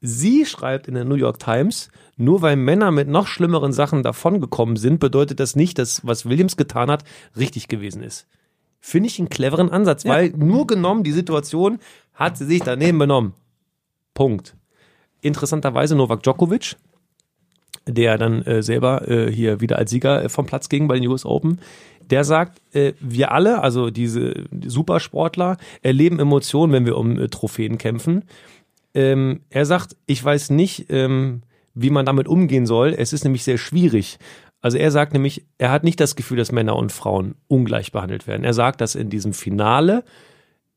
[0.00, 4.76] Sie schreibt in der New York Times, nur weil Männer mit noch schlimmeren Sachen davongekommen
[4.76, 7.04] sind, bedeutet das nicht, dass was Williams getan hat,
[7.36, 8.26] richtig gewesen ist.
[8.80, 11.78] Finde ich einen cleveren Ansatz, weil nur genommen die Situation
[12.14, 13.34] hat sie sich daneben benommen.
[14.14, 14.56] Punkt.
[15.20, 16.76] Interessanterweise Novak Djokovic
[17.86, 21.08] der dann äh, selber äh, hier wieder als Sieger äh, vom Platz ging bei den
[21.08, 21.60] US Open,
[22.10, 27.78] der sagt, äh, wir alle, also diese Supersportler, erleben Emotionen, wenn wir um äh, Trophäen
[27.78, 28.24] kämpfen.
[28.94, 31.42] Ähm, er sagt, ich weiß nicht, ähm,
[31.74, 32.94] wie man damit umgehen soll.
[32.96, 34.18] Es ist nämlich sehr schwierig.
[34.60, 38.26] Also er sagt nämlich, er hat nicht das Gefühl, dass Männer und Frauen ungleich behandelt
[38.26, 38.44] werden.
[38.44, 40.04] Er sagt, dass in diesem Finale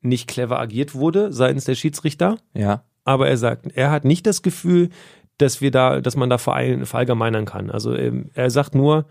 [0.01, 2.83] nicht clever agiert wurde seitens der Schiedsrichter, Ja.
[3.03, 4.89] aber er sagt, er hat nicht das Gefühl,
[5.37, 7.71] dass wir da, dass man da verallgemeinern kann.
[7.71, 9.05] Also ähm, er sagt nur,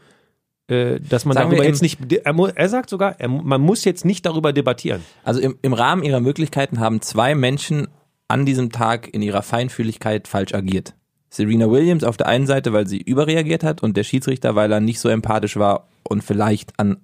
[0.68, 4.24] dass man Sagen darüber jetzt nicht, er, er sagt sogar, er, man muss jetzt nicht
[4.24, 5.02] darüber debattieren.
[5.24, 7.88] Also im, im Rahmen ihrer Möglichkeiten haben zwei Menschen
[8.28, 10.94] an diesem Tag in ihrer Feinfühligkeit falsch agiert.
[11.28, 14.80] Serena Williams auf der einen Seite, weil sie überreagiert hat und der Schiedsrichter, weil er
[14.80, 16.98] nicht so empathisch war und vielleicht an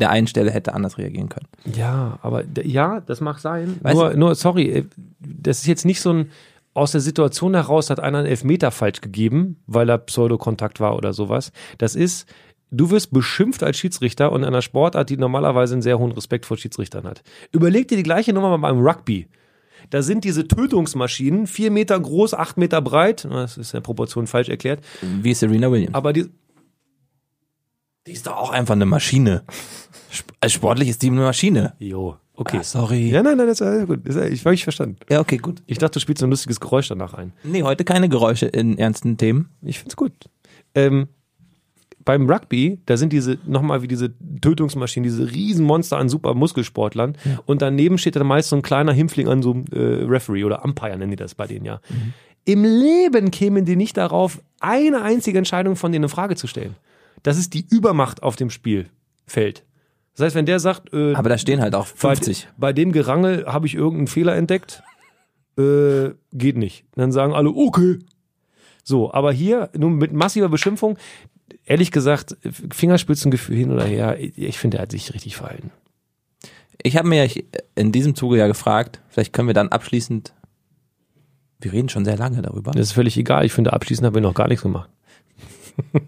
[0.00, 1.48] der einen Stelle hätte anders reagieren können.
[1.76, 3.78] Ja, aber ja, das mag sein.
[3.82, 4.84] Weißt nur, nur, sorry, äh,
[5.18, 6.30] das ist jetzt nicht so ein,
[6.72, 11.12] aus der Situation heraus hat einer einen Elfmeter falsch gegeben, weil er Pseudokontakt war oder
[11.12, 11.50] sowas.
[11.78, 12.32] Das ist,
[12.70, 16.46] du wirst beschimpft als Schiedsrichter und in einer Sportart, die normalerweise einen sehr hohen Respekt
[16.46, 17.22] vor Schiedsrichtern hat.
[17.52, 19.26] Überleg dir die gleiche Nummer mal beim Rugby.
[19.90, 24.26] Da sind diese Tötungsmaschinen, vier Meter groß, acht Meter breit, das ist in der Proportion
[24.26, 25.94] falsch erklärt, Wie Serena Williams.
[25.94, 26.26] aber die,
[28.06, 29.44] Die ist doch auch einfach eine Maschine.
[30.40, 31.74] Als sportlich ist die eine Maschine.
[31.78, 32.58] jo, okay.
[32.60, 33.10] Ah, sorry.
[33.10, 34.00] Ja, nein, nein, das ist äh, gut.
[34.04, 34.96] Das ist, ich habe ich verstanden.
[35.10, 35.62] Ja, okay, gut.
[35.66, 37.32] Ich dachte, du spielst so ein lustiges Geräusch danach ein.
[37.44, 39.50] Nee, heute keine Geräusche in ernsten Themen.
[39.62, 40.12] Ich find's gut.
[40.74, 41.08] Ähm,
[42.08, 47.18] beim Rugby, da sind diese, nochmal wie diese Tötungsmaschinen, diese Riesenmonster an super Muskelsportlern.
[47.44, 50.64] Und daneben steht dann meist so ein kleiner Himpfling an so einem äh, Referee oder
[50.64, 51.82] Umpire nennen die das bei denen ja.
[52.46, 56.76] Im Leben kämen die nicht darauf, eine einzige Entscheidung von denen in Frage zu stellen.
[57.24, 59.64] Das ist die Übermacht auf dem Spielfeld.
[60.16, 62.48] Das heißt, wenn der sagt, äh, Aber da stehen halt auch bei, 50.
[62.56, 64.82] bei dem Gerangel habe ich irgendeinen Fehler entdeckt.
[65.58, 66.86] Äh, geht nicht.
[66.94, 67.98] Dann sagen alle, okay.
[68.82, 70.96] So, aber hier, nun mit massiver Beschimpfung,
[71.64, 72.36] ehrlich gesagt,
[72.72, 75.70] Fingerspitzengefühl hin oder her, ich, finde, er hat sich richtig verhalten.
[76.82, 77.28] Ich habe mir
[77.74, 80.32] in diesem Zuge ja gefragt, vielleicht können wir dann abschließend,
[81.60, 82.70] wir reden schon sehr lange darüber.
[82.70, 83.44] Das ist völlig egal.
[83.44, 84.88] Ich finde, abschließend haben wir noch gar nichts gemacht.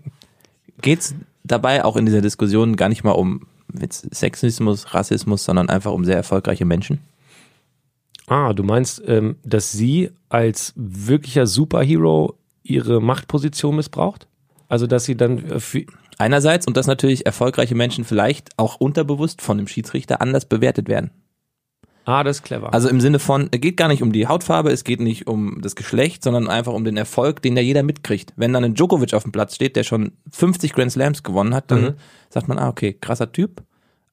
[0.80, 6.05] Geht's dabei auch in dieser Diskussion gar nicht mal um Sexismus, Rassismus, sondern einfach um
[6.05, 7.01] sehr erfolgreiche Menschen?
[8.26, 14.28] Ah, du meinst, ähm, dass sie als wirklicher Superhero ihre Machtposition missbraucht?
[14.71, 15.85] Also, dass sie dann äh, für,
[16.18, 21.11] Einerseits und dass natürlich erfolgreiche Menschen vielleicht auch unterbewusst von dem Schiedsrichter anders bewertet werden.
[22.05, 22.73] Ah, das ist clever.
[22.75, 25.61] Also im Sinne von, es geht gar nicht um die Hautfarbe, es geht nicht um
[25.62, 28.33] das Geschlecht, sondern einfach um den Erfolg, den ja jeder mitkriegt.
[28.37, 31.71] Wenn dann ein Djokovic auf dem Platz steht, der schon 50 Grand Slams gewonnen hat,
[31.71, 31.95] dann Mhm.
[32.31, 33.62] sagt man, ah, okay, krasser Typ.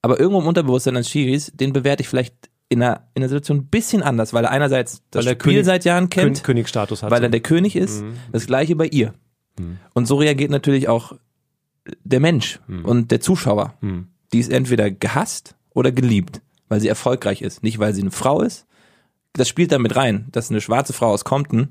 [0.02, 2.36] Aber irgendwo im Unterbewusstsein als Schiris, den bewerte ich vielleicht
[2.70, 5.66] in einer, in einer Situation ein bisschen anders, weil er einerseits das Weil Spiel König-
[5.66, 7.12] seit Jahren kennt, Kön Königstatus hat.
[7.12, 8.04] weil er der König ist.
[8.04, 8.14] Mhm.
[8.32, 9.14] Das gleiche bei ihr.
[9.94, 11.14] Und so reagiert natürlich auch
[12.04, 13.74] der Mensch und der Zuschauer.
[13.82, 14.08] Mhm.
[14.34, 17.64] Die ist entweder gehasst oder geliebt, weil sie erfolgreich ist.
[17.64, 18.66] Nicht, weil sie eine Frau ist.
[19.34, 21.70] Das spielt damit rein, dass eine schwarze Frau aus Compton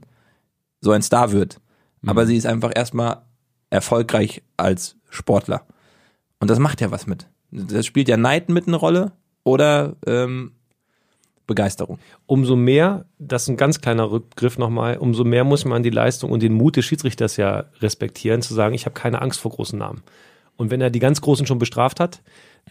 [0.80, 1.60] so ein Star wird.
[2.04, 3.22] Aber sie ist einfach erstmal
[3.70, 5.66] erfolgreich als Sportler.
[6.38, 7.28] Und das macht ja was mit.
[7.50, 9.12] Das spielt ja Neid mit eine Rolle
[9.42, 10.52] oder ähm,
[11.46, 11.98] Begeisterung.
[12.26, 16.30] umso mehr, das ist ein ganz kleiner Rückgriff nochmal, umso mehr muss man die Leistung
[16.30, 19.78] und den Mut des Schiedsrichters ja respektieren, zu sagen, ich habe keine Angst vor großen
[19.78, 20.02] Namen.
[20.56, 22.22] Und wenn er die ganz Großen schon bestraft hat,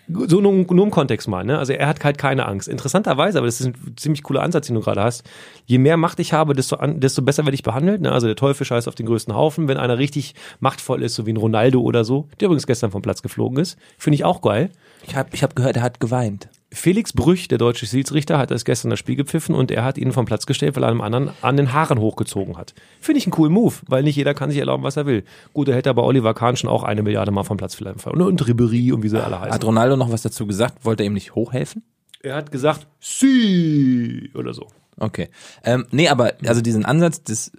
[0.07, 1.57] so nur, nur im Kontext mal, ne?
[1.57, 2.67] Also er hat halt keine Angst.
[2.67, 5.23] Interessanterweise, aber das ist ein ziemlich cooler Ansatz, den du gerade hast.
[5.65, 8.01] Je mehr Macht ich habe, desto, an, desto besser werde ich behandelt.
[8.01, 8.11] Ne?
[8.11, 9.67] Also der Teufel scheißt auf den größten Haufen.
[9.67, 13.01] Wenn einer richtig machtvoll ist, so wie ein Ronaldo oder so, der übrigens gestern vom
[13.01, 14.69] Platz geflogen ist, finde ich auch geil.
[15.07, 16.49] Ich habe ich hab gehört, er hat geweint.
[16.75, 20.11] Felix Brüch, der deutsche Schiedsrichter, hat das gestern das Spiel gepfiffen und er hat ihn
[20.11, 22.73] vom Platz gestellt, weil er einem anderen an den Haaren hochgezogen hat.
[22.99, 25.23] Finde ich einen coolen Move, weil nicht jeder kann sich erlauben, was er will.
[25.53, 28.21] Gut, er hätte aber Oliver Kahn schon auch eine Milliarde Mal vom Platz vielleicht Und,
[28.21, 29.53] und Ribéry und wie sie alle heißen.
[29.53, 30.83] Hat Ronaldo noch was dazu gesagt?
[30.85, 31.83] Wollte er ihm nicht hochhelfen?
[32.21, 34.67] Er hat gesagt, sie oder so.
[34.97, 35.29] Okay.
[35.63, 37.51] Ähm, nee, aber also diesen Ansatz, des,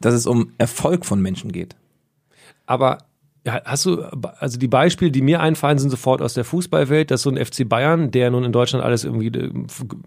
[0.00, 1.76] dass es um Erfolg von Menschen geht.
[2.66, 2.98] Aber
[3.48, 4.02] ja, hast du,
[4.38, 7.66] also die Beispiele, die mir einfallen, sind sofort aus der Fußballwelt, dass so ein FC
[7.66, 9.50] Bayern, der nun in Deutschland alles irgendwie äh,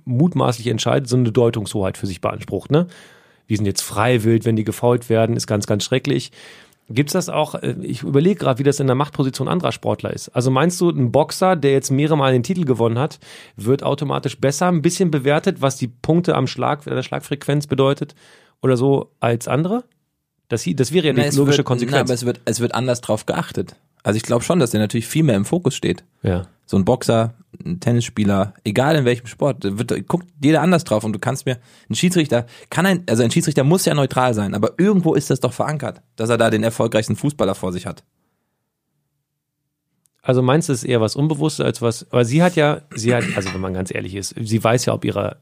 [0.05, 2.85] mutmaßlich entscheidet, so eine Deutungshoheit für sich beansprucht, ne?
[3.49, 6.31] Die sind jetzt freiwillig, wenn die gefault werden, ist ganz, ganz schrecklich.
[6.87, 10.29] Gibt's das auch, äh, ich überlege gerade, wie das in der Machtposition anderer Sportler ist.
[10.29, 13.17] Also meinst du, ein Boxer, der jetzt mehrere Mal den Titel gewonnen hat,
[13.55, 18.13] wird automatisch besser ein bisschen bewertet, was die Punkte am Schlag, der Schlagfrequenz bedeutet
[18.61, 19.83] oder so als andere?
[20.51, 21.95] Das, das wäre ja die logische wird, Konsequenz.
[21.95, 23.77] Na, aber es wird, es wird anders drauf geachtet.
[24.03, 26.03] Also ich glaube schon, dass der natürlich viel mehr im Fokus steht.
[26.23, 26.45] ja.
[26.65, 27.35] so ein Boxer,
[27.65, 31.57] ein Tennisspieler, egal in welchem Sport, wird, guckt jeder anders drauf und du kannst mir,
[31.89, 35.39] ein Schiedsrichter kann ein, also ein Schiedsrichter muss ja neutral sein, aber irgendwo ist das
[35.39, 38.03] doch verankert, dass er da den erfolgreichsten Fußballer vor sich hat.
[40.21, 43.15] Also meinst du, es ist eher was Unbewusstes als was, aber sie hat ja, sie
[43.15, 45.37] hat, also wenn man ganz ehrlich ist, sie weiß ja ob ihrer,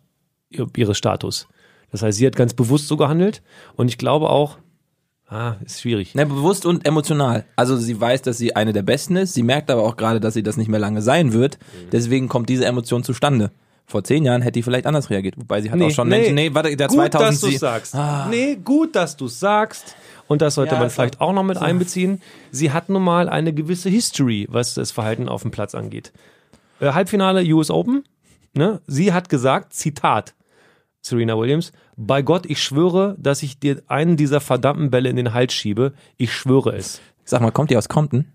[0.59, 1.47] ob ihres Status.
[1.91, 3.41] Das heißt, sie hat ganz bewusst so gehandelt
[3.75, 4.57] und ich glaube auch,
[5.29, 6.15] ah, ist schwierig.
[6.15, 7.45] Ne, bewusst und emotional.
[7.55, 10.33] Also sie weiß, dass sie eine der Besten ist, sie merkt aber auch gerade, dass
[10.33, 11.57] sie das nicht mehr lange sein wird,
[11.91, 13.51] deswegen kommt diese Emotion zustande.
[13.85, 16.53] Vor zehn Jahren hätte die vielleicht anders reagiert, wobei sie hat auch schon Menschen, nee,
[16.53, 17.95] warte, der gut, 2000 dass du sagst.
[17.95, 18.27] Ah.
[18.29, 19.95] Nee, gut, dass du sagst.
[20.27, 22.21] Und das sollte Ja, man so- vielleicht auch noch mit einbeziehen.
[22.51, 26.11] Sie hat nun mal eine gewisse History, was das Verhalten auf dem Platz angeht.
[26.79, 28.03] Äh, Halbfinale US Open.
[28.53, 28.79] Ne?
[28.85, 30.35] Sie hat gesagt, Zitat,
[31.01, 35.33] Serena Williams, bei Gott, ich schwöre, dass ich dir einen dieser verdammten Bälle in den
[35.33, 35.93] Hals schiebe.
[36.17, 36.99] Ich schwöre es.
[37.23, 38.25] Sag mal, kommt die aus Compton?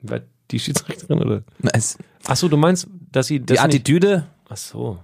[0.00, 1.42] Wer- Die Schiedsrichterin oder?
[1.60, 1.96] Na, es,
[2.26, 4.98] Ach so, du meinst, dass sie das die nicht, Attitüde, Ach so.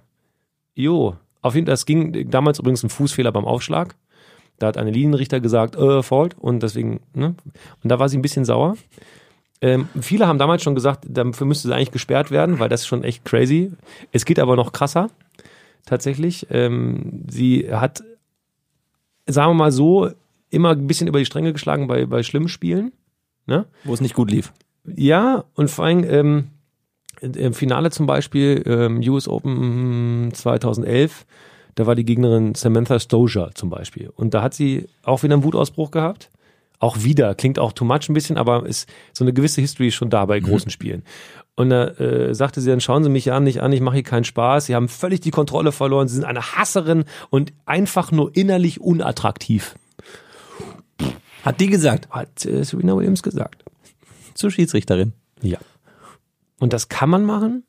[0.74, 1.16] Jo.
[1.42, 3.94] Auf jeden Fall, das ging damals übrigens ein Fußfehler beim Aufschlag.
[4.58, 6.36] Da hat eine Linienrichter gesagt, äh, Fault.
[6.38, 7.36] Und deswegen, ne?
[7.82, 8.76] Und da war sie ein bisschen sauer.
[9.60, 12.86] Ähm, viele haben damals schon gesagt, dafür müsste sie eigentlich gesperrt werden, weil das ist
[12.88, 13.72] schon echt crazy.
[14.12, 15.08] Es geht aber noch krasser.
[15.87, 16.47] Tatsächlich.
[16.51, 18.05] Ähm, sie hat,
[19.26, 20.11] sagen wir mal so,
[20.51, 22.93] immer ein bisschen über die Stränge geschlagen bei, bei schlimmen Spielen.
[23.47, 23.64] Ne?
[23.84, 24.53] wo es nicht gut lief.
[24.84, 26.51] Ja, und vor allem ähm,
[27.20, 31.26] im Finale zum Beispiel, ähm, US Open 2011,
[31.76, 34.11] da war die Gegnerin Samantha Stoja zum Beispiel.
[34.14, 36.30] Und da hat sie auch wieder einen Wutausbruch gehabt.
[36.78, 40.10] Auch wieder, klingt auch too much ein bisschen, aber ist so eine gewisse History schon
[40.10, 41.02] da bei großen Spielen.
[41.54, 44.02] Und da äh, sagte sie dann, schauen Sie mich an, nicht an, ich mache hier
[44.04, 44.66] keinen Spaß.
[44.66, 49.74] Sie haben völlig die Kontrolle verloren, Sie sind eine Hasserin und einfach nur innerlich unattraktiv,
[51.42, 52.10] Hat die gesagt.
[52.10, 53.64] hat äh, Serena Williams gesagt.
[54.34, 55.14] Zur Schiedsrichterin.
[55.40, 55.58] Ja.
[56.58, 57.64] Und das kann man machen,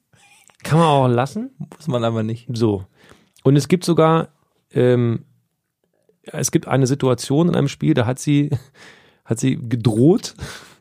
[0.63, 1.51] kann man auch lassen.
[1.77, 2.47] Muss man aber nicht.
[2.51, 2.85] So.
[3.43, 4.29] Und es gibt sogar,
[4.73, 5.23] ähm,
[6.34, 8.49] es gibt eine Situation in einem Spiel, da hat sie,
[9.25, 10.36] hat sie gedroht,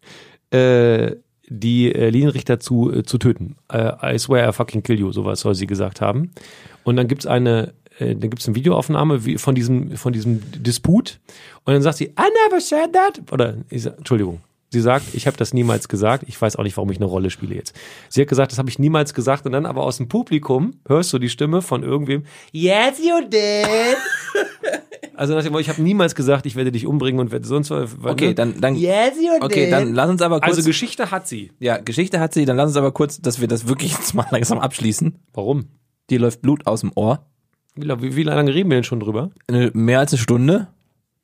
[0.50, 1.16] äh,
[1.48, 3.56] die äh, Linienrichter zu, äh, zu töten.
[3.70, 6.32] Äh, I swear I fucking kill you, sowas soll sie gesagt haben.
[6.84, 11.20] Und dann gibt's eine, äh, dann gibt's eine Videoaufnahme von diesem, von diesem Disput.
[11.64, 13.32] Und dann sagt sie, I never said that.
[13.32, 14.40] Oder, ich sag, Entschuldigung.
[14.70, 16.24] Sie sagt, ich habe das niemals gesagt.
[16.26, 17.74] Ich weiß auch nicht, warum ich eine Rolle spiele jetzt.
[18.08, 19.46] Sie hat gesagt, das habe ich niemals gesagt.
[19.46, 22.24] Und dann aber aus dem Publikum hörst du die Stimme von irgendwem.
[22.52, 23.96] Yes, you did.
[25.14, 27.70] also nach dem Motto, ich habe niemals gesagt, ich werde dich umbringen und werde sonst
[27.70, 27.94] was.
[28.02, 31.52] Okay, dann, dann, Yes, you okay, dann lass uns aber kurz, Also Geschichte hat sie.
[31.60, 34.26] ja, Geschichte hat sie, dann lass uns aber kurz, dass wir das wirklich jetzt mal
[34.30, 35.14] langsam abschließen.
[35.32, 35.66] Warum?
[36.10, 37.24] Dir läuft Blut aus dem Ohr.
[37.76, 39.30] Wie, wie, wie lange reden wir denn schon drüber?
[39.48, 40.68] Eine- Mehr als eine Stunde.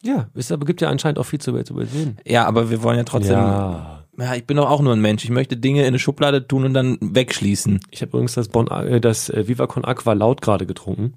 [0.04, 2.16] Ja, es aber gibt ja anscheinend auch viel zu, zu übersehen.
[2.26, 4.04] Ja, aber wir wollen ja trotzdem, ja.
[4.34, 5.24] ich bin doch auch nur ein Mensch.
[5.24, 7.80] Ich möchte Dinge in eine Schublade tun und dann wegschließen.
[7.90, 11.14] Ich habe übrigens das, bon, äh, das äh, Viva Con Aqua laut gerade getrunken.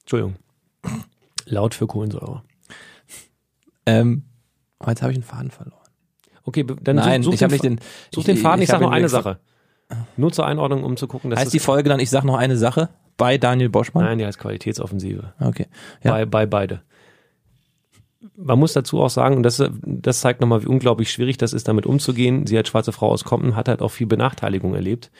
[0.00, 0.36] Entschuldigung.
[1.46, 2.42] Laut für Kohlensäure.
[3.86, 4.24] Ähm,
[4.86, 5.78] jetzt habe ich einen Faden verloren.
[6.44, 7.88] Okay, dann Nein, such, such ich habe den, nicht den.
[8.14, 8.62] Such den Faden.
[8.62, 9.40] Ich, hab sag noch ihn eine Sache.
[10.16, 12.56] Nur zur Einordnung, um zu gucken, dass Heißt die Folge dann, ich sag noch eine
[12.56, 14.04] Sache bei Daniel Boschmann?
[14.04, 15.34] Nein, die heißt Qualitätsoffensive.
[15.40, 15.66] Okay.
[16.02, 16.12] Ja.
[16.12, 16.82] Bei, bei beide.
[18.36, 21.68] Man muss dazu auch sagen, und das, das zeigt nochmal, wie unglaublich schwierig das ist,
[21.68, 22.46] damit umzugehen.
[22.46, 25.10] Sie als schwarze Frau aus Compton hat halt auch viel Benachteiligung erlebt.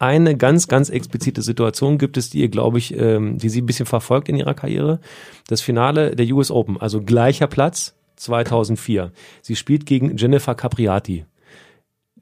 [0.00, 3.66] Eine ganz, ganz explizite Situation gibt es, die ihr, glaube ich, ähm, die sie ein
[3.66, 5.00] bisschen verfolgt in ihrer Karriere.
[5.48, 9.12] Das Finale der US Open, also gleicher Platz, 2004.
[9.42, 11.26] Sie spielt gegen Jennifer Capriati.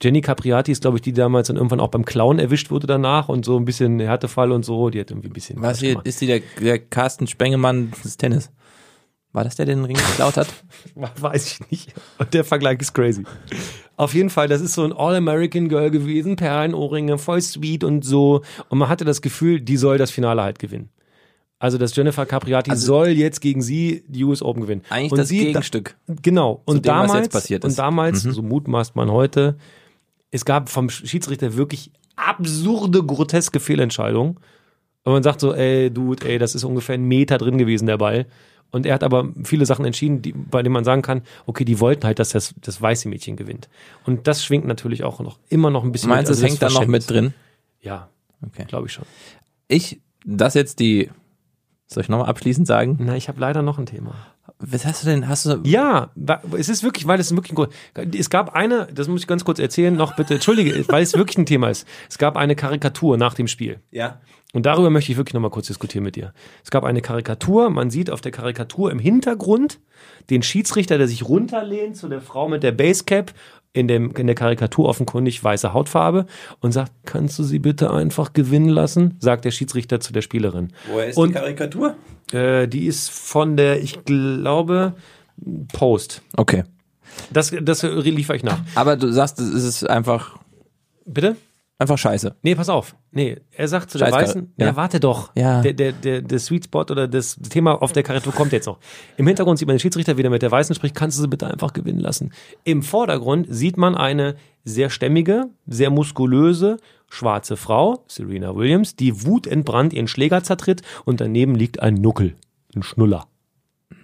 [0.02, 3.30] Jenny Capriati ist, glaube ich, die damals dann irgendwann auch beim Clown erwischt wurde danach
[3.30, 4.90] und so ein bisschen Härtefall und so.
[4.90, 5.62] Die hat irgendwie ein bisschen.
[5.62, 8.50] Was hier, ist die der, der Carsten Spengemann des Tennis?
[9.36, 10.48] War das der, der den Ring geklaut hat?
[11.20, 11.92] Weiß ich nicht.
[12.16, 13.22] Und der Vergleich ist crazy.
[13.98, 18.40] Auf jeden Fall, das ist so ein All-American Girl gewesen, Perlenohrringe, voll sweet und so.
[18.70, 20.88] Und man hatte das Gefühl, die soll das Finale halt gewinnen.
[21.58, 24.80] Also, dass Jennifer Capriati soll jetzt gegen sie die US Open gewinnen.
[24.84, 25.96] Also Eigentlich und das sie, Gegenstück.
[26.06, 26.62] Da, genau.
[26.64, 27.68] Und dem, damals, jetzt passiert ist.
[27.68, 27.72] Mhm.
[27.72, 29.58] und damals, so mutmaßt man heute,
[30.30, 34.38] es gab vom Schiedsrichter wirklich absurde, groteske Fehlentscheidungen.
[35.04, 37.98] Und man sagt so, ey, Dude, ey, das ist ungefähr ein Meter drin gewesen, der
[37.98, 38.24] Ball.
[38.70, 41.80] Und er hat aber viele Sachen entschieden, die, bei denen man sagen kann, okay, die
[41.80, 43.68] wollten halt, dass das, das weiße Mädchen gewinnt.
[44.04, 46.38] Und das schwingt natürlich auch noch immer noch ein bisschen Meinst du, mit.
[46.38, 47.32] es also hängt da noch mit drin?
[47.80, 48.08] Ja,
[48.46, 48.64] Okay.
[48.66, 49.06] glaube ich schon.
[49.66, 51.10] Ich, das jetzt die,
[51.86, 52.98] soll ich nochmal abschließend sagen?
[53.00, 54.14] Na, ich habe leider noch ein Thema.
[54.58, 56.10] Was hast du denn, hast du, Ja,
[56.56, 59.58] es ist wirklich, weil es wirklich ein, es gab eine, das muss ich ganz kurz
[59.58, 61.86] erzählen, noch bitte, entschuldige, weil es wirklich ein Thema ist.
[62.08, 63.80] Es gab eine Karikatur nach dem Spiel.
[63.90, 64.20] ja.
[64.56, 66.32] Und darüber möchte ich wirklich nochmal kurz diskutieren mit dir.
[66.64, 69.80] Es gab eine Karikatur, man sieht auf der Karikatur im Hintergrund
[70.30, 73.34] den Schiedsrichter, der sich runterlehnt zu der Frau mit der Basecap
[73.74, 76.24] in, dem, in der Karikatur offenkundig weiße Hautfarbe
[76.60, 79.18] und sagt, kannst du sie bitte einfach gewinnen lassen?
[79.20, 80.72] Sagt der Schiedsrichter zu der Spielerin.
[80.90, 81.94] Woher ist Und- die Karikatur?
[82.32, 84.94] Äh, die ist von der, ich glaube,
[85.74, 86.22] Post.
[86.34, 86.64] Okay.
[87.30, 88.60] Das, das liefere ich nach.
[88.74, 90.38] Aber du sagst, es ist einfach,
[91.04, 91.36] Bitte?
[91.78, 92.34] einfach scheiße.
[92.40, 92.96] Nee, pass auf.
[93.16, 94.66] Nee, er sagt zu der Scheiß Weißen, ja.
[94.66, 95.34] ja, warte doch.
[95.34, 95.62] Ja.
[95.62, 98.78] Der, der, der, der Sweet Spot oder das Thema auf der Karikatur kommt jetzt noch.
[99.16, 101.46] Im Hintergrund sieht man den Schiedsrichter wieder mit der Weißen spricht, kannst du sie bitte
[101.46, 102.34] einfach gewinnen lassen.
[102.64, 106.76] Im Vordergrund sieht man eine sehr stämmige, sehr muskulöse,
[107.08, 112.36] schwarze Frau, Serena Williams, die wutentbrannt ihren Schläger zertritt und daneben liegt ein Nuckel,
[112.74, 113.28] ein Schnuller.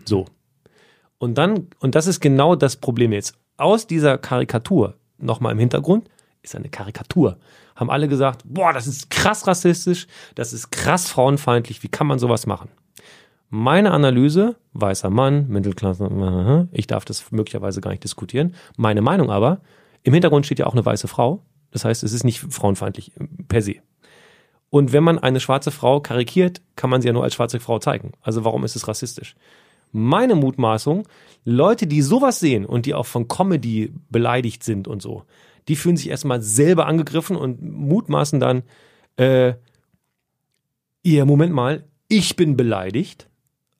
[0.06, 0.24] So.
[1.18, 3.34] Und dann, und das ist genau das Problem jetzt.
[3.58, 6.08] Aus dieser Karikatur, nochmal im Hintergrund,
[6.40, 7.36] ist eine Karikatur.
[7.82, 10.06] Haben alle gesagt, boah, das ist krass rassistisch,
[10.36, 12.68] das ist krass frauenfeindlich, wie kann man sowas machen?
[13.50, 18.54] Meine Analyse, weißer Mann, Mittelklasse, ich darf das möglicherweise gar nicht diskutieren.
[18.76, 19.60] Meine Meinung aber,
[20.04, 21.42] im Hintergrund steht ja auch eine weiße Frau.
[21.72, 23.74] Das heißt, es ist nicht frauenfeindlich äh, per se.
[24.70, 27.80] Und wenn man eine schwarze Frau karikiert, kann man sie ja nur als schwarze Frau
[27.80, 28.12] zeigen.
[28.22, 29.34] Also warum ist es rassistisch?
[29.90, 31.06] Meine Mutmaßung,
[31.44, 35.24] Leute, die sowas sehen und die auch von Comedy beleidigt sind und so,
[35.68, 38.62] die fühlen sich erstmal selber angegriffen und mutmaßen dann,
[39.16, 39.54] äh,
[41.02, 43.28] ihr, Moment mal, ich bin beleidigt,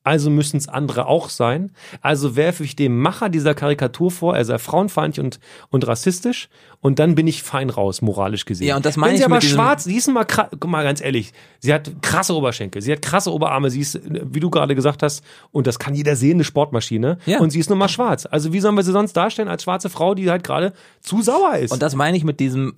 [0.03, 1.71] also müssen es andere auch sein.
[2.01, 5.39] Also werfe ich dem Macher dieser Karikatur vor, er sei frauenfeindlich und,
[5.69, 6.49] und rassistisch
[6.81, 8.67] und dann bin ich fein raus, moralisch gesehen.
[8.67, 10.25] Ja, und das meine Wenn ich sie aber schwarz, sie ist mal,
[10.65, 14.49] mal ganz ehrlich, sie hat krasse Oberschenkel, sie hat krasse Oberarme, sie ist, wie du
[14.49, 17.17] gerade gesagt hast, und das kann jeder sehen, eine Sportmaschine.
[17.25, 17.39] Ja.
[17.39, 18.27] Und sie ist nun mal schwarz.
[18.29, 21.55] Also wie sollen wir sie sonst darstellen als schwarze Frau, die halt gerade zu sauer
[21.57, 21.71] ist?
[21.71, 22.73] Und das meine ich mit diesem,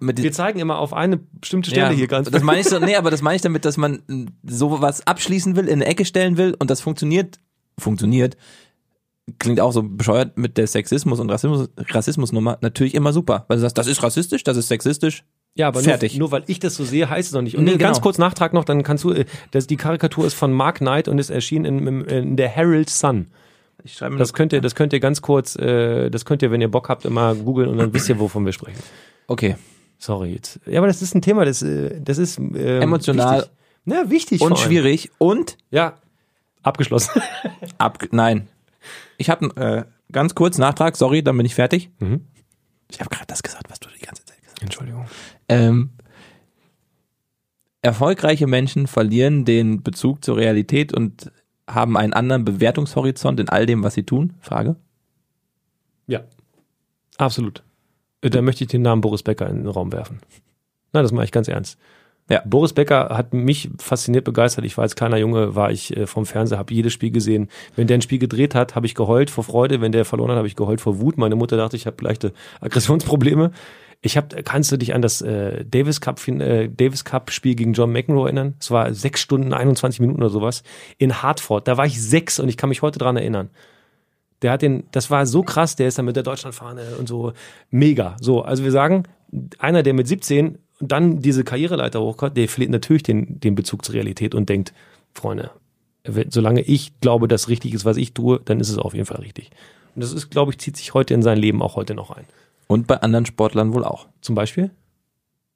[0.00, 2.96] wir zeigen immer auf eine bestimmte Stelle ja, hier ganz Das meine ich so, nee,
[2.96, 6.36] aber das meine ich damit, dass man mm, sowas abschließen will, in eine Ecke stellen
[6.36, 7.38] will und das funktioniert,
[7.78, 8.36] funktioniert,
[9.38, 13.44] klingt auch so bescheuert mit der Sexismus und Rassismus, Rassismusnummer natürlich immer super.
[13.48, 15.24] Weil du sagst, das ist rassistisch, das ist sexistisch.
[15.54, 16.14] Ja, aber Fertig.
[16.14, 17.56] Nur, nur weil ich das so sehe, heißt es noch nicht.
[17.56, 18.04] Und Nee, nee, ganz genau.
[18.04, 21.18] kurz Nachtrag noch, dann kannst du, äh, das, die Karikatur ist von Mark Knight und
[21.18, 23.26] ist erschienen in, in, der Herald Sun.
[23.82, 26.60] Ich schreibe Das könnt ihr, das könnt ihr ganz kurz, äh, das könnt ihr, wenn
[26.60, 28.78] ihr Bock habt, immer googeln und dann wisst ihr, wovon wir sprechen.
[29.26, 29.56] Okay.
[29.98, 30.60] Sorry jetzt.
[30.66, 33.38] Ja, aber das ist ein Thema, das, äh, das ist ähm, Emotional.
[33.40, 33.52] Wichtig.
[33.84, 34.40] Na, wichtig.
[34.40, 35.94] Und schwierig und Ja.
[36.62, 37.22] Abgeschlossen.
[37.78, 38.48] ab, nein.
[39.16, 41.90] Ich habe äh, ganz kurz Nachtrag, sorry, dann bin ich fertig.
[41.98, 42.26] Mhm.
[42.90, 44.62] Ich habe gerade das gesagt, was du die ganze Zeit gesagt hast.
[44.62, 45.06] Entschuldigung.
[45.48, 45.90] Ähm,
[47.82, 51.32] erfolgreiche Menschen verlieren den Bezug zur Realität und
[51.68, 54.34] haben einen anderen Bewertungshorizont in all dem, was sie tun?
[54.40, 54.76] Frage.
[56.06, 56.24] Ja.
[57.18, 57.62] Absolut.
[58.22, 60.20] Äh, Da möchte ich den Namen Boris Becker in den Raum werfen.
[60.92, 61.78] Nein, das mache ich ganz ernst.
[62.30, 62.42] Ja.
[62.44, 64.64] Boris Becker hat mich fasziniert begeistert.
[64.66, 67.48] Ich war als kleiner Junge, war ich äh, vom Fernseher, habe jedes Spiel gesehen.
[67.74, 69.80] Wenn der ein Spiel gedreht hat, habe ich geheult vor Freude.
[69.80, 71.16] Wenn der verloren hat, habe ich geheult vor Wut.
[71.16, 73.52] Meine Mutter dachte, ich habe leichte Aggressionsprobleme.
[74.00, 77.72] Ich habe, kannst du dich an das äh, Davis Cup äh, Davis Cup Spiel gegen
[77.72, 78.54] John McEnroe erinnern?
[78.60, 80.62] Es war sechs Stunden 21 Minuten oder sowas
[80.98, 81.66] in Hartford.
[81.66, 83.50] Da war ich sechs und ich kann mich heute dran erinnern.
[84.42, 87.32] Der hat den, das war so krass, der ist dann mit der Deutschlandfahne und so
[87.70, 88.16] mega.
[88.20, 89.02] So, also wir sagen,
[89.58, 93.84] einer, der mit 17 und dann diese Karriereleiter hochkommt, der verliert natürlich den, den Bezug
[93.84, 94.72] zur Realität und denkt,
[95.12, 95.50] Freunde,
[96.04, 99.06] wenn- solange ich glaube, das richtig ist, was ich tue, dann ist es auf jeden
[99.06, 99.50] Fall richtig.
[99.96, 102.24] Und das ist, glaube ich, zieht sich heute in sein Leben auch heute noch ein.
[102.68, 104.06] Und bei anderen Sportlern wohl auch.
[104.20, 104.70] Zum Beispiel?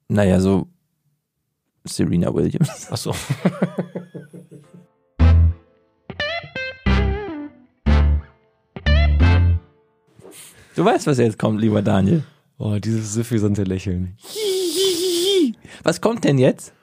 [0.09, 0.67] Naja, so
[1.85, 2.87] Serena Williams.
[2.91, 3.15] Ach so.
[10.75, 12.23] Du weißt, was jetzt kommt, lieber Daniel.
[12.57, 14.17] Oh, dieses suffisante Lächeln.
[15.83, 16.73] Was kommt denn jetzt?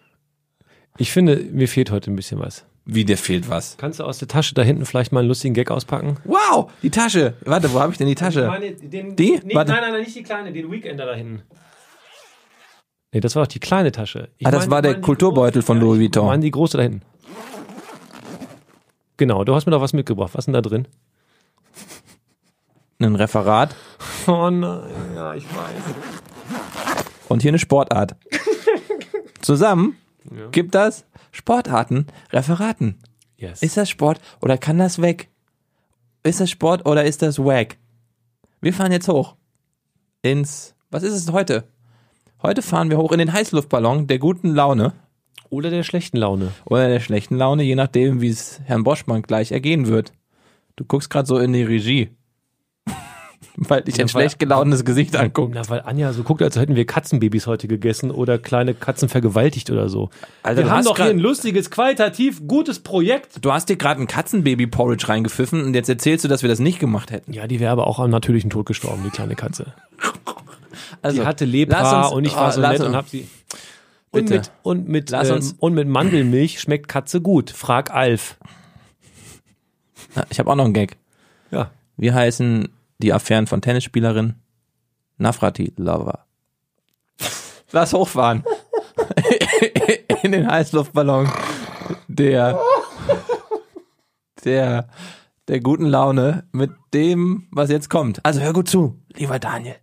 [0.99, 2.67] Ich finde, mir fehlt heute ein bisschen was.
[2.85, 3.77] Wie, dir fehlt was.
[3.77, 6.17] Kannst du aus der Tasche da hinten vielleicht mal einen lustigen Gag auspacken?
[6.25, 7.35] Wow, die Tasche.
[7.45, 8.51] Warte, wo habe ich denn die Tasche?
[8.83, 9.41] den, Die?
[9.45, 9.73] Nee, Warte.
[9.73, 11.43] Nein, nein, nein, nicht die kleine, den Weekender da hinten.
[13.13, 14.29] Nee, das war doch die kleine Tasche.
[14.39, 16.27] Ich Ah, das war der Kulturbeutel von Louis Vuitton.
[16.27, 17.03] meine die große da hinten.
[19.17, 20.31] Genau, du hast mir doch was mitgebracht.
[20.35, 20.87] Was ist denn da drin?
[23.01, 23.75] Ein Referat
[24.27, 25.83] Oh nein, ja, ich weiß.
[27.29, 28.15] und hier eine Sportart.
[29.41, 29.97] Zusammen
[30.53, 32.99] gibt das Sportarten, Referaten.
[33.37, 33.63] Yes.
[33.63, 35.29] Ist das Sport oder kann das weg?
[36.23, 37.79] Ist das Sport oder ist das wack?
[38.61, 39.37] Wir fahren jetzt hoch.
[40.23, 41.65] Ins, was ist es heute?
[42.43, 44.93] Heute fahren wir hoch in den Heißluftballon der guten Laune
[45.49, 46.53] Oder der schlechten Laune.
[46.67, 50.13] oder der schlechten Laune, je nachdem, wie es Herrn Boschmann gleich ergehen wird.
[50.77, 52.11] Du guckst gerade so in die Regie.
[53.57, 55.53] Weil ich ein weil- schlecht gelaunetes Gesicht angucke.
[55.55, 59.71] Na, weil Anja so guckt, als hätten wir Katzenbabys heute gegessen oder kleine Katzen vergewaltigt
[59.71, 60.11] oder so.
[60.43, 63.45] Alter, wir haben doch hier ein lustiges, qualitativ gutes Projekt.
[63.45, 66.79] Du hast dir gerade ein Katzenbaby-Porridge reingepfiffen und jetzt erzählst du, dass wir das nicht
[66.79, 67.33] gemacht hätten.
[67.33, 69.75] Ja, die wäre aber auch am natürlichen Tod gestorben, die kleine Katze.
[71.03, 73.27] Also, Die hatte Lepra uns- und ich war oh, so nett uns- und hab sie.
[74.11, 74.35] Und Bitte.
[74.35, 77.51] mit, und, mit, Lass ähm, uns- und mit Mandelmilch schmeckt Katze gut.
[77.51, 78.37] Frag Alf.
[80.31, 80.97] Ich habe auch noch einen Gag.
[81.51, 81.71] Ja.
[81.97, 82.69] Wie heißen
[83.01, 84.35] die Affären von Tennisspielerin
[85.19, 86.27] Nafrati Lover?
[87.73, 88.45] Lass hochfahren.
[90.23, 91.31] In den Heißluftballon
[92.09, 92.59] der,
[94.45, 94.89] der,
[95.49, 98.25] der guten Laune mit dem, was jetzt kommt.
[98.25, 99.77] Also hör gut zu, lieber Daniel.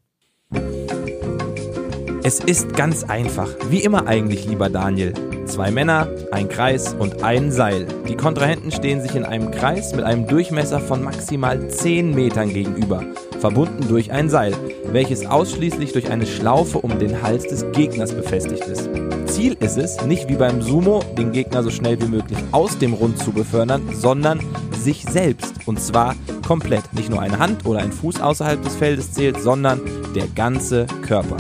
[2.24, 3.50] Es ist ganz einfach.
[3.70, 5.14] Wie immer eigentlich, lieber Daniel.
[5.48, 7.88] Zwei Männer, ein Kreis und ein Seil.
[8.08, 13.02] Die Kontrahenten stehen sich in einem Kreis mit einem Durchmesser von maximal 10 Metern gegenüber,
[13.40, 14.54] verbunden durch ein Seil,
[14.92, 18.90] welches ausschließlich durch eine Schlaufe um den Hals des Gegners befestigt ist.
[19.26, 22.94] Ziel ist es, nicht wie beim Sumo, den Gegner so schnell wie möglich aus dem
[22.94, 24.40] Rund zu befördern, sondern
[24.74, 25.54] sich selbst.
[25.66, 26.94] Und zwar komplett.
[26.94, 29.82] Nicht nur eine Hand oder ein Fuß außerhalb des Feldes zählt, sondern
[30.16, 31.38] der ganze Körper.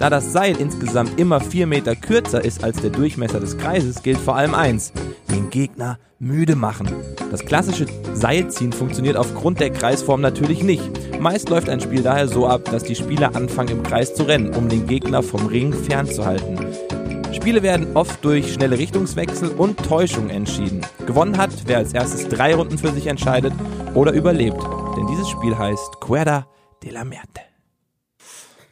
[0.00, 4.16] Da das Seil insgesamt immer 4 Meter kürzer ist als der Durchmesser des Kreises, gilt
[4.16, 4.94] vor allem eins,
[5.30, 6.88] den Gegner müde machen.
[7.30, 7.84] Das klassische
[8.14, 11.20] Seilziehen funktioniert aufgrund der Kreisform natürlich nicht.
[11.20, 14.54] Meist läuft ein Spiel daher so ab, dass die Spieler anfangen im Kreis zu rennen,
[14.54, 16.58] um den Gegner vom Ring fernzuhalten.
[17.34, 20.80] Spiele werden oft durch schnelle Richtungswechsel und Täuschung entschieden.
[21.04, 23.52] Gewonnen hat, wer als erstes drei Runden für sich entscheidet
[23.94, 24.62] oder überlebt.
[24.96, 26.46] Denn dieses Spiel heißt Cuerda
[26.82, 27.49] de la Muerte.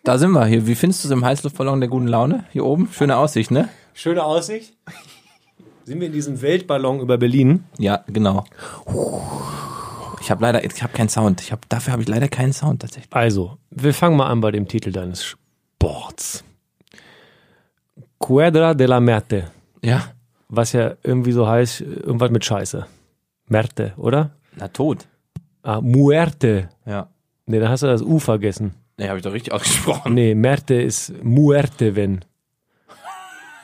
[0.04, 0.66] Da sind wir hier.
[0.66, 2.44] Wie findest du es im Heißluftballon der guten Laune?
[2.52, 2.88] Hier oben?
[2.92, 3.68] Schöne Aussicht, ne?
[3.94, 4.74] Schöne Aussicht.
[5.84, 7.64] Sind wir in diesem Weltballon über Berlin?
[7.78, 8.44] Ja, genau.
[10.20, 11.40] Ich habe leider, ich habe keinen Sound.
[11.40, 13.12] Ich hab, dafür habe ich leider keinen Sound tatsächlich.
[13.14, 16.44] Also, wir fangen mal an bei dem Titel deines Sports.
[18.18, 19.50] Cuadra de la Merte.
[19.82, 20.12] Ja.
[20.48, 22.86] Was ja irgendwie so heißt, irgendwas mit Scheiße.
[23.48, 24.30] Merte, oder?
[24.56, 25.06] Na tot.
[25.62, 26.68] Ah, Muerte.
[26.84, 27.08] Ja.
[27.46, 28.74] Nee, da hast du das U vergessen.
[28.98, 30.14] Ne, habe ich doch richtig ausgesprochen.
[30.14, 32.24] Nee, Merte ist Muerte, wenn.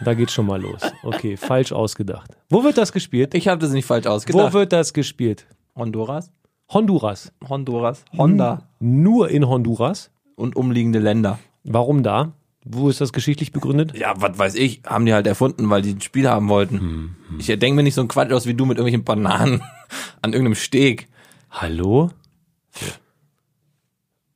[0.04, 0.80] Da geht's schon mal los.
[1.02, 2.36] Okay, falsch ausgedacht.
[2.50, 3.34] Wo wird das gespielt?
[3.34, 4.52] Ich habe das nicht falsch Wo ausgedacht.
[4.52, 5.46] wird das gespielt?
[5.76, 6.30] Honduras?
[6.72, 7.32] Honduras.
[7.48, 8.04] Honduras.
[8.16, 8.68] Honda.
[8.80, 10.10] Nur in Honduras.
[10.36, 11.38] Und umliegende Länder.
[11.62, 12.32] Warum da?
[12.64, 13.96] Wo ist das geschichtlich begründet?
[13.96, 17.14] Ja, was weiß ich, haben die halt erfunden, weil die ein Spiel haben wollten.
[17.38, 19.60] Ich denke mir nicht so ein Quatsch aus wie du mit irgendwelchen Bananen
[20.22, 21.06] an irgendeinem Steg.
[21.50, 22.10] Hallo?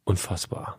[0.08, 0.78] Unfassbar.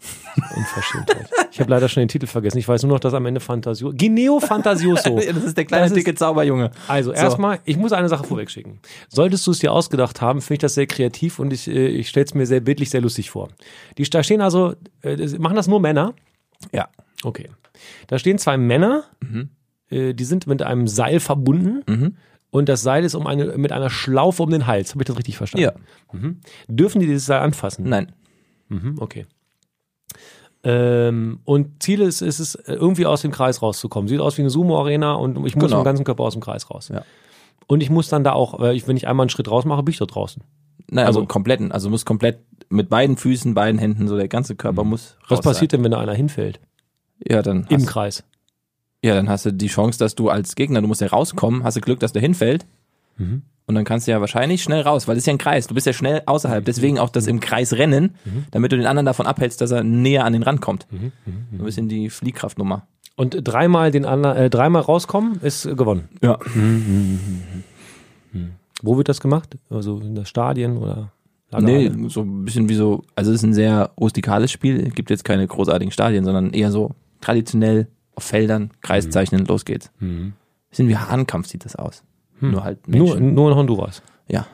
[0.56, 1.30] Unverschämtheit.
[1.52, 2.58] Ich habe leider schon den Titel vergessen.
[2.58, 3.92] Ich weiß nur noch, dass am Ende Fantasio.
[3.94, 5.18] Gineo Fantasioso.
[5.30, 6.72] Das ist der kleine, ist- dicke Zauberjunge.
[6.88, 8.80] Also erstmal, ich muss eine Sache vorwegschicken.
[9.08, 12.10] Solltest du es dir ausgedacht haben, finde ich das sehr kreativ und ich, äh, ich
[12.10, 13.50] stelle es mir sehr bildlich, sehr lustig vor.
[14.00, 14.74] Die, da stehen also,
[15.04, 16.16] äh, machen das nur Männer?
[16.72, 16.90] Ja.
[17.24, 17.50] Okay.
[18.08, 19.04] Da stehen zwei Männer,
[19.92, 22.16] äh, die sind mit einem Seil verbunden
[22.50, 24.92] und das Seil ist um eine, mit einer Schlaufe um den Hals.
[24.94, 25.66] Habe ich das richtig verstanden?
[26.14, 26.20] Ja.
[26.68, 27.88] Dürfen die dieses Seil anfassen?
[27.88, 28.12] Nein.
[28.70, 29.26] Mhm, okay.
[30.64, 34.08] Ähm, und Ziel ist, ist es, irgendwie aus dem Kreis rauszukommen.
[34.10, 35.78] Sieht aus wie eine Sumo-Arena und ich muss Genau.
[35.78, 36.90] mit dem ganzen Körper aus dem Kreis raus.
[36.90, 37.04] Ja.
[37.68, 40.00] Und ich muss dann da auch, wenn ich einmal einen Schritt raus mache, bin ich
[40.00, 40.44] da draußen.
[40.92, 41.72] Nein, also, Also- kompletten.
[41.72, 42.40] Also muss komplett
[42.70, 45.92] mit beiden Füßen, beiden Händen, so der ganze Körper muss raus Was passiert denn, wenn
[45.92, 46.58] da einer hinfällt?
[46.60, 47.36] Sein.
[47.36, 48.24] Ja, dann Im Kreis.
[49.04, 51.78] ja, dann hast du die Chance, dass du als Gegner, du musst ja rauskommen, hast
[51.78, 52.66] du Glück, dass der hinfällt.
[53.18, 53.44] Mhm.
[53.70, 55.68] Und dann kannst du ja wahrscheinlich schnell raus, weil das ist ja ein Kreis.
[55.68, 56.66] Du bist ja schnell außerhalb.
[56.66, 58.46] Deswegen auch das im Kreis rennen, Mhm.
[58.50, 60.88] damit du den anderen davon abhältst, dass er näher an den Rand kommt.
[60.90, 62.88] So ein bisschen die Fliehkraftnummer.
[63.16, 66.10] Und dreimal den anderen, äh, dreimal rauskommen, ist äh, gewonnen.
[66.24, 66.40] Ja.
[68.82, 69.58] Wo wird das gemacht?
[69.70, 71.12] Also in der Stadien oder
[71.52, 72.10] Nee, Lagerhalle?
[72.10, 75.24] so ein bisschen wie so, also es ist ein sehr rustikales Spiel, Es gibt jetzt
[75.26, 76.92] keine großartigen Stadien, sondern eher so
[77.22, 79.12] traditionell auf Feldern, Kreis Mhm.
[79.12, 79.92] zeichnen, los geht's.
[80.70, 82.04] Bisschen wie Hahnkampf sieht das aus.
[82.40, 82.98] Nur halt Hm.
[82.98, 84.02] Nur, nur in Honduras.
[84.28, 84.46] ja.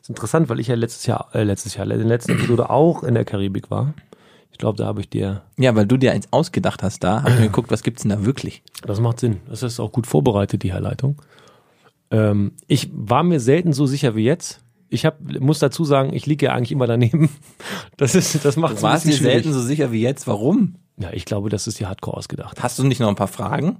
[0.00, 3.02] ist interessant, weil ich ja letztes Jahr, äh, letztes Jahr, in der letzten Episode auch
[3.02, 3.94] in der Karibik war.
[4.50, 7.30] Ich glaube, da habe ich dir, Ja, weil du dir eins ausgedacht hast da, hab
[7.30, 8.62] ich mir geguckt, was gibt's denn da wirklich?
[8.86, 9.40] das macht Sinn.
[9.48, 11.20] Das ist auch gut vorbereitet, die Herleitung.
[12.10, 14.60] Ähm, ich war mir selten so sicher wie jetzt.
[14.90, 17.28] Ich hab, muss dazu sagen, ich liege ja eigentlich immer daneben.
[17.96, 20.76] Das ist, das macht Du warst dir selten so sicher wie jetzt, warum?
[20.98, 22.62] Ja, ich glaube, das ist dir hardcore ausgedacht.
[22.62, 23.78] Hast du nicht noch ein paar Fragen?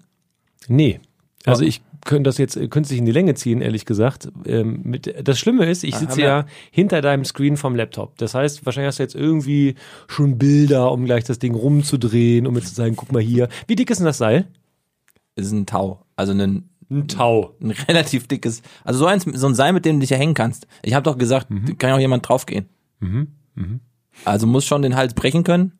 [0.68, 1.00] Nee.
[1.44, 4.30] Also ich könnte das jetzt künstlich in die Länge ziehen, ehrlich gesagt.
[4.46, 8.16] Ähm, mit, das Schlimme ist, ich Ah, sitze ja hinter deinem Screen vom Laptop.
[8.18, 9.74] Das heißt, wahrscheinlich hast du jetzt irgendwie
[10.08, 13.48] schon Bilder, um gleich das Ding rumzudrehen, um mir zu sagen, guck mal hier.
[13.66, 14.46] Wie dick ist denn das Seil?
[15.36, 16.04] Es ist ein Tau.
[16.16, 17.54] Also ein, Ein Tau.
[17.60, 20.34] ein relativ dickes, also so, eins, so ein Seil, mit dem du dich ja hängen
[20.34, 20.66] kannst.
[20.82, 21.76] Ich habe doch gesagt, Mhm.
[21.78, 22.66] kann ja auch jemand draufgehen.
[24.24, 25.72] Also muss schon den Hals brechen können.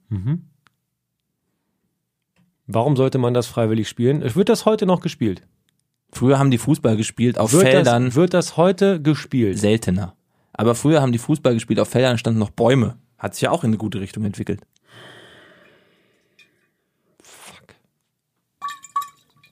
[2.66, 4.22] Warum sollte man das freiwillig spielen?
[4.34, 5.42] Wird das heute noch gespielt?
[6.14, 8.06] Früher haben die Fußball gespielt auf Wird Feldern.
[8.06, 9.58] das, wird das heute gespielt?
[9.58, 10.14] seltener.
[10.52, 12.96] Aber früher haben die Fußball gespielt auf Feldern, standen noch Bäume.
[13.18, 14.60] Hat sich ja auch in eine gute Richtung entwickelt.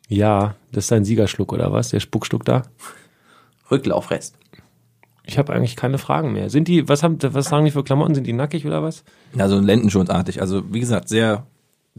[0.09, 1.89] Ja, das ist dein Siegerschluck oder was?
[1.91, 2.63] Der Spuckschluck da?
[3.71, 4.37] Rücklaufrest.
[5.25, 6.51] Ich habe eigentlich keine Fragen mehr.
[6.51, 8.15] Sind die, was haben, was sagen die für Klamotten?
[8.15, 9.05] Sind die nackig oder was?
[9.35, 10.41] Ja, so Lendenschutzartig.
[10.41, 11.47] Also wie gesagt, sehr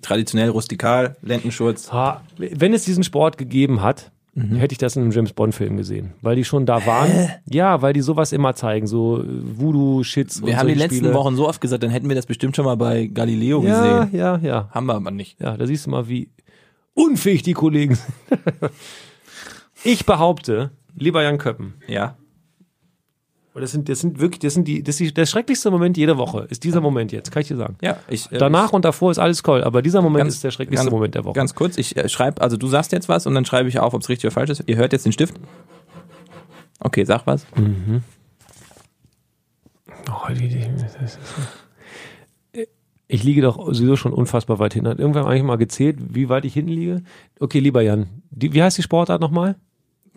[0.02, 1.92] traditionell, rustikal, Lendenschutz.
[1.92, 4.56] Ha, wenn es diesen Sport gegeben hat, Mhm.
[4.56, 7.30] hätte ich das in einem James Bond Film gesehen, weil die schon da waren.
[7.46, 10.40] Ja, weil die sowas immer zeigen, so äh, Voodoo-Shits.
[10.42, 11.14] und Wir haben die letzten Spiele.
[11.14, 14.20] Wochen so oft gesagt, dann hätten wir das bestimmt schon mal bei Galileo Ja, gesehen.
[14.20, 14.70] ja, ja.
[14.72, 15.40] Haben wir aber nicht.
[15.40, 16.30] Ja, da siehst du mal, wie
[16.96, 18.14] unfähig die Kollegen sind.
[19.84, 22.16] ich behaupte, lieber Jan Köppen, Ja.
[23.54, 26.18] Und das sind, das sind wirklich, das sind die, das ist der schrecklichste Moment jede
[26.18, 27.76] Woche, ist dieser Moment jetzt, kann ich dir sagen.
[27.82, 30.52] Ja, ich, äh, Danach und davor ist alles toll, aber dieser Moment Ganz- ist der
[30.52, 31.34] schrecklichste ganz- Moment der Woche.
[31.36, 33.94] Ganz kurz, ich äh, schreibe, also du sagst jetzt was und dann schreibe ich auf,
[33.94, 34.64] ob es richtig oder falsch ist.
[34.68, 35.36] Ihr hört jetzt den Stift.
[36.80, 37.46] Okay, sag was.
[40.10, 41.20] Oh, die- die- das ist-
[43.08, 44.90] Ich liege doch sowieso schon unfassbar weit hinten.
[44.90, 47.04] Hat irgendwann eigentlich mal gezählt, wie weit ich hinten liege?
[47.40, 49.56] Okay, lieber Jan, die, wie heißt die Sportart nochmal?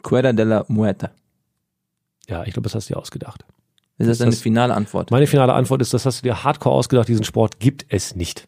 [0.02, 1.10] Cuerda de la Muerta.
[2.28, 3.44] Ja, ich glaube, das hast du dir ausgedacht.
[3.98, 5.10] Ist das Ist eine das- finale Antwort?
[5.10, 8.46] Meine finale Antwort ist, das hast du dir hardcore ausgedacht, diesen Sport gibt es nicht.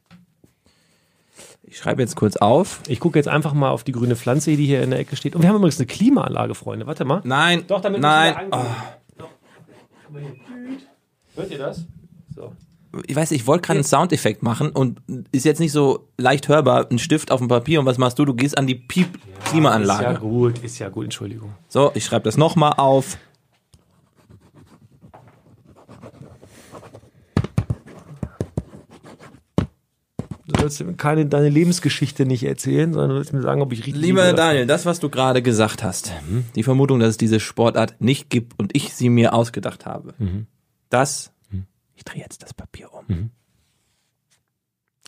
[1.63, 2.81] Ich schreibe jetzt kurz auf.
[2.89, 5.35] Ich gucke jetzt einfach mal auf die grüne Pflanze, die hier in der Ecke steht.
[5.37, 6.87] Und wir haben übrigens eine Klimaanlage, Freunde.
[6.87, 7.21] Warte mal.
[7.25, 8.35] Nein, Doch, damit nein.
[8.53, 8.67] angehen.
[11.35, 11.85] Hört ihr das?
[12.35, 12.53] So.
[13.07, 15.01] Ich weiß, ich wollte gerade einen Soundeffekt machen und
[15.31, 18.25] ist jetzt nicht so leicht hörbar, ein Stift auf dem Papier und was machst du?
[18.25, 20.21] Du gehst an die Ist ja Piep-Klimaanlage.
[20.21, 21.53] gut, ist ja gut, Entschuldigung.
[21.69, 23.19] So, ich schreibe das nochmal auf.
[30.49, 33.81] Du sollst mir keine, deine Lebensgeschichte nicht erzählen, sondern du willst mir sagen, ob ich
[33.81, 36.11] richtig Lieber Daniel, das, was du gerade gesagt hast,
[36.55, 40.15] die Vermutung, dass es diese Sportart nicht gibt und ich sie mir ausgedacht habe,
[40.89, 41.33] das,
[41.95, 43.31] ich drehe jetzt das Papier um.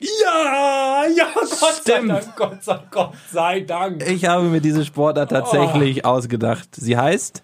[0.01, 2.11] Ja, ja, Gott sei Stimmt.
[2.11, 4.07] Dank, Gott sei, Gott sei Dank.
[4.09, 6.69] Ich habe mir diese Sportart tatsächlich ausgedacht.
[6.75, 7.43] Sie heißt,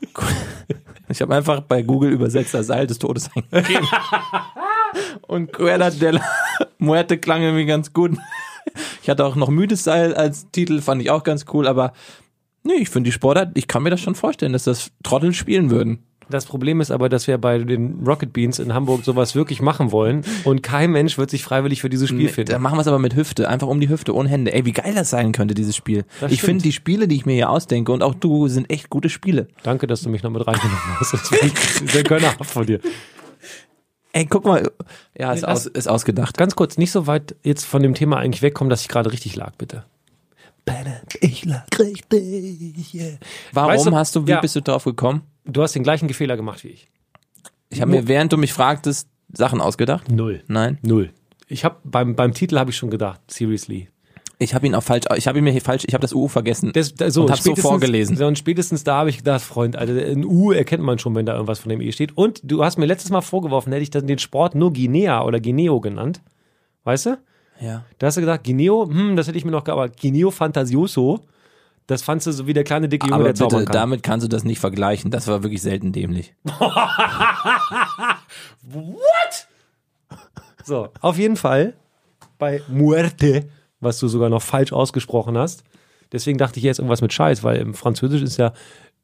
[1.08, 3.86] ich habe einfach bei Google übersetzt das Seil des Todes eingegeben.
[5.26, 6.20] Und Cuerda de la
[6.78, 8.12] Muerte klang irgendwie ganz gut.
[9.00, 11.92] Ich hatte auch noch Müdes Seil als Titel, fand ich auch ganz cool, aber
[12.64, 15.70] nee, ich finde die Sportart, ich kann mir das schon vorstellen, dass das Trottel spielen
[15.70, 16.00] würden.
[16.28, 19.92] Das Problem ist aber, dass wir bei den Rocket Beans in Hamburg sowas wirklich machen
[19.92, 22.50] wollen und kein Mensch wird sich freiwillig für dieses Spiel Nee, finden.
[22.50, 24.52] Dann machen wir es aber mit Hüfte, einfach um die Hüfte, ohne Hände.
[24.52, 26.04] Ey, wie geil das sein könnte, dieses Spiel.
[26.20, 28.90] Das ich finde die Spiele, die ich mir hier ausdenke und auch du, sind echt
[28.90, 29.46] gute Spiele.
[29.62, 31.12] Danke, dass du mich noch mit reingenommen hast.
[31.12, 32.80] Das ist sehr gönnerhaft von dir.
[34.16, 34.70] Ey, guck mal.
[35.18, 36.38] Ja, ist, aus, ist ausgedacht.
[36.38, 39.36] Ganz kurz, nicht so weit jetzt von dem Thema eigentlich wegkommen, dass ich gerade richtig
[39.36, 39.84] lag, bitte.
[41.20, 42.94] Ich lag richtig.
[42.94, 43.18] Yeah.
[43.52, 44.40] Warum Weißt du- hast du, wie ja.
[44.40, 45.22] bist du drauf gekommen?
[45.44, 46.88] Du hast den gleichen Fehler gemacht wie ich.
[47.68, 50.10] Ich habe mir, während du mich fragtest, Sachen ausgedacht.
[50.10, 50.42] Null.
[50.48, 50.78] Nein.
[50.82, 51.12] Null.
[51.46, 53.88] Ich habe beim, beim Titel habe ich schon gedacht, seriously.
[54.38, 56.28] Ich habe ihn auch falsch, ich habe ihn mir hier falsch, ich habe das U
[56.28, 56.70] vergessen.
[56.74, 58.22] Das, so, Und hab's so vorgelesen.
[58.22, 61.32] Und spätestens da habe ich gedacht, Freund, also ein U erkennt man schon, wenn da
[61.34, 62.16] irgendwas von dem E steht.
[62.18, 65.40] Und du hast mir letztes Mal vorgeworfen, hätte ich dann den Sport nur Guinea oder
[65.40, 66.20] Guineo genannt.
[66.84, 67.18] Weißt du?
[67.60, 67.84] ja.
[67.98, 71.20] Da hast du gesagt, Guineo, hm, das hätte ich mir noch, ge- aber Guineo Fantasioso,
[71.86, 73.80] das fandst du so wie der kleine dicke Junge, Aber der zaubern bitte, kann.
[73.80, 75.10] damit kannst du das nicht vergleichen.
[75.10, 76.34] Das war wirklich selten dämlich.
[80.64, 81.74] So, auf jeden Fall
[82.38, 83.48] bei Muerte,
[83.80, 85.64] was du sogar noch falsch ausgesprochen hast.
[86.12, 88.52] Deswegen dachte ich jetzt irgendwas mit Scheiß, weil im Französisch ist ja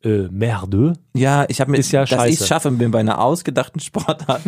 [0.04, 0.94] äh, Merde.
[1.14, 4.42] Ja, ich habe mir, Ist ja dass ich es schaffe, mir bei einer ausgedachten Sportart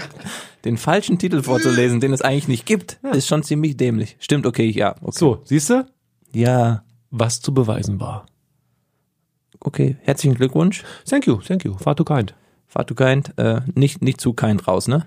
[0.64, 4.16] den falschen Titel vorzulesen, den es eigentlich nicht gibt, ist schon ziemlich dämlich.
[4.20, 4.94] Stimmt, okay, ja.
[5.00, 5.18] Okay.
[5.18, 5.86] So, siehst du,
[6.32, 8.26] Ja, was zu beweisen war.
[9.60, 9.96] okay.
[10.02, 10.82] Herzlichen Glückwunsch.
[11.08, 11.76] Thank you, thank you.
[11.78, 12.34] Far too kind.
[12.66, 13.36] Far too kind.
[13.38, 15.06] Äh, nicht, nicht zu kind raus, ne?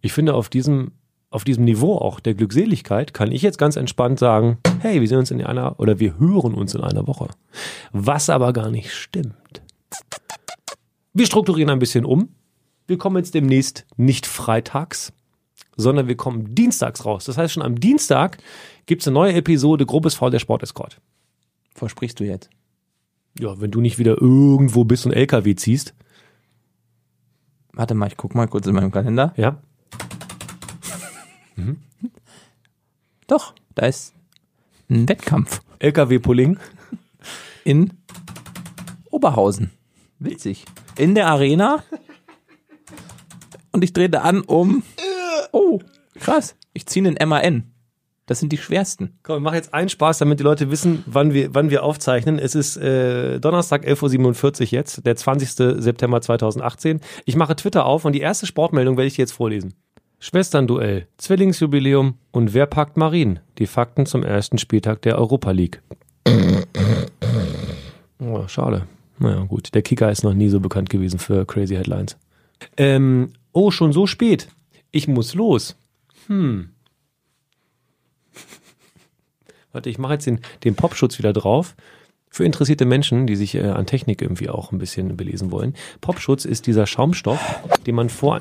[0.00, 0.92] Ich finde, auf diesem,
[1.32, 5.18] auf diesem Niveau auch der Glückseligkeit kann ich jetzt ganz entspannt sagen, hey, wir sehen
[5.18, 7.28] uns in einer oder wir hören uns in einer Woche.
[7.92, 9.62] Was aber gar nicht stimmt.
[11.12, 12.28] Wir strukturieren ein bisschen um.
[12.86, 15.12] Wir kommen jetzt demnächst nicht freitags,
[15.76, 17.24] sondern wir kommen dienstags raus.
[17.24, 18.38] Das heißt, schon am Dienstag
[18.86, 21.00] gibt es eine neue Episode Grobes Faul der Sport-Escort.
[21.74, 22.50] Versprichst du jetzt?
[23.38, 25.94] Ja, wenn du nicht wieder irgendwo bist und LKW ziehst,
[27.74, 29.32] Warte mal, ich guck mal kurz in meinem Kalender.
[29.36, 29.58] ja,
[33.26, 34.14] Doch, da ist
[34.90, 36.58] ein Wettkampf LKW-Pulling.
[37.64, 37.92] in
[39.10, 39.70] Oberhausen.
[40.18, 40.64] Witzig.
[40.96, 41.82] In der Arena.
[43.72, 44.82] und ich drehte an um.
[45.52, 45.80] Oh,
[46.18, 46.56] krass.
[46.72, 47.72] Ich ziehe einen MAN.
[48.26, 49.18] Das sind die schwersten.
[49.24, 52.38] Komm, wir machen jetzt einen Spaß, damit die Leute wissen, wann wir, wann wir aufzeichnen.
[52.38, 55.82] Es ist äh, Donnerstag, 11.47 Uhr jetzt, der 20.
[55.82, 57.00] September 2018.
[57.24, 59.74] Ich mache Twitter auf und die erste Sportmeldung werde ich dir jetzt vorlesen.
[60.24, 63.40] Schwesternduell, Zwillingsjubiläum und wer packt Marien?
[63.58, 65.82] Die Fakten zum ersten Spieltag der Europa League.
[68.20, 68.86] Oh, schade.
[69.18, 69.74] Naja, gut.
[69.74, 72.16] Der Kicker ist noch nie so bekannt gewesen für Crazy Headlines.
[72.76, 74.46] Ähm, oh, schon so spät.
[74.92, 75.74] Ich muss los.
[76.28, 76.68] Hm.
[79.72, 81.74] Warte, ich mache jetzt den, den Popschutz wieder drauf.
[82.30, 85.74] Für interessierte Menschen, die sich äh, an Technik irgendwie auch ein bisschen belesen wollen.
[86.00, 87.40] Popschutz ist dieser Schaumstoff,
[87.88, 88.40] den man vor.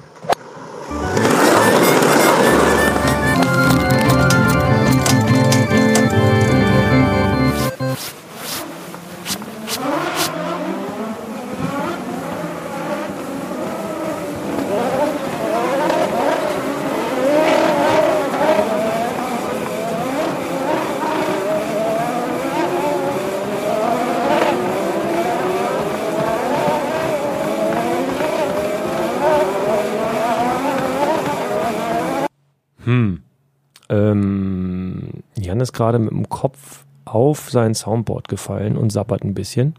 [35.82, 39.74] Gerade mit dem Kopf auf sein Soundboard gefallen und sabbert ein bisschen.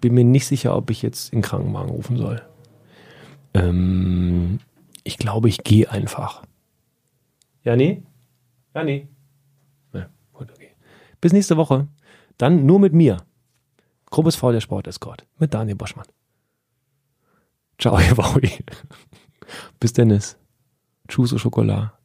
[0.00, 2.42] Bin mir nicht sicher, ob ich jetzt in Krankenwagen rufen soll.
[3.54, 4.58] Ähm,
[5.04, 6.42] ich glaube, ich gehe einfach.
[7.62, 8.02] Ja, nee.
[9.94, 10.70] Ja, gut, okay.
[11.20, 11.86] Bis nächste Woche.
[12.36, 13.18] Dann nur mit mir.
[14.10, 15.24] Grobes V der Sport-Escort.
[15.38, 16.06] Mit Daniel Boschmann.
[17.78, 18.50] Ciao, ihr Wowi.
[19.80, 20.36] Bis Dennis.
[21.08, 21.95] Tschüss, au Schokolade.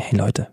[0.00, 0.48] Hey Leute,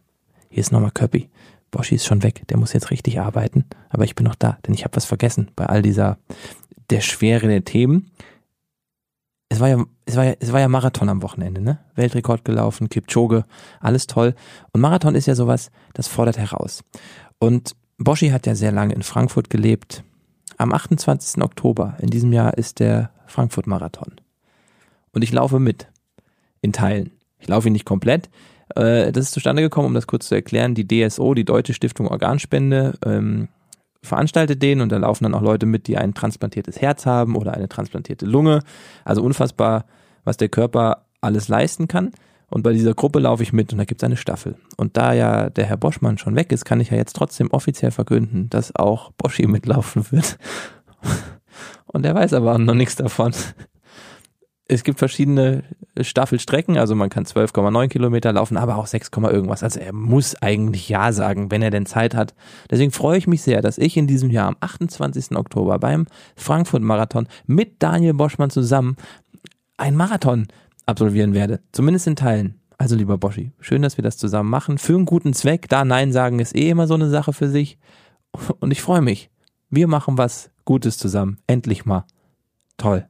[0.49, 1.29] hier ist nochmal Köppi.
[1.69, 4.73] Boschi ist schon weg, der muss jetzt richtig arbeiten, aber ich bin noch da, denn
[4.73, 6.17] ich habe was vergessen bei all dieser
[6.89, 8.09] der Schwere der Themen.
[9.47, 11.77] Es war ja, es war ja, es war ja Marathon am Wochenende, ne?
[11.93, 13.45] Weltrekord gelaufen, Kipchoge,
[13.79, 14.33] alles toll.
[14.73, 16.83] Und Marathon ist ja sowas, das fordert heraus.
[17.37, 20.03] Und Boschi hat ja sehr lange in Frankfurt gelebt.
[20.57, 21.41] Am 28.
[21.43, 24.15] Oktober in diesem Jahr ist der Frankfurt-Marathon.
[25.11, 25.87] Und ich laufe mit.
[26.61, 27.11] In Teilen.
[27.37, 28.29] Ich laufe ihn nicht komplett.
[28.76, 30.76] Äh, das ist zustande gekommen, um das kurz zu erklären.
[30.76, 33.49] Die DSO, die Deutsche Stiftung Organspende, ähm,
[34.01, 37.53] veranstaltet den und da laufen dann auch Leute mit, die ein transplantiertes Herz haben oder
[37.53, 38.61] eine transplantierte Lunge.
[39.03, 39.86] Also unfassbar,
[40.24, 42.11] was der Körper alles leisten kann.
[42.47, 44.55] Und bei dieser Gruppe laufe ich mit und da gibt es eine Staffel.
[44.78, 47.91] Und da ja der Herr Boschmann schon weg ist, kann ich ja jetzt trotzdem offiziell
[47.91, 50.38] verkünden, dass auch Boschi mitlaufen wird.
[51.88, 53.34] Und der weiß aber noch nichts davon.
[54.68, 55.63] Es gibt verschiedene
[56.01, 59.61] Staffelstrecken, also man kann 12,9 Kilometer laufen, aber auch 6, irgendwas.
[59.61, 62.34] Also er muss eigentlich Ja sagen, wenn er denn Zeit hat.
[62.72, 65.38] Deswegen freue ich mich sehr, dass ich in diesem Jahr am 28.
[65.38, 68.95] Oktober beim Frankfurt-Marathon mit Daniel Boschmann zusammen
[69.78, 70.47] ein Marathon
[70.86, 71.59] absolvieren werde.
[71.72, 72.59] Zumindest in Teilen.
[72.78, 74.78] Also lieber Boschi, schön, dass wir das zusammen machen.
[74.78, 75.70] Für einen guten Zweck.
[75.70, 77.78] Da Nein sagen ist eh immer so eine Sache für sich.
[78.59, 79.30] Und ich freue mich.
[79.70, 81.38] Wir machen was Gutes zusammen.
[81.47, 82.05] Endlich mal.
[82.78, 83.07] Toll.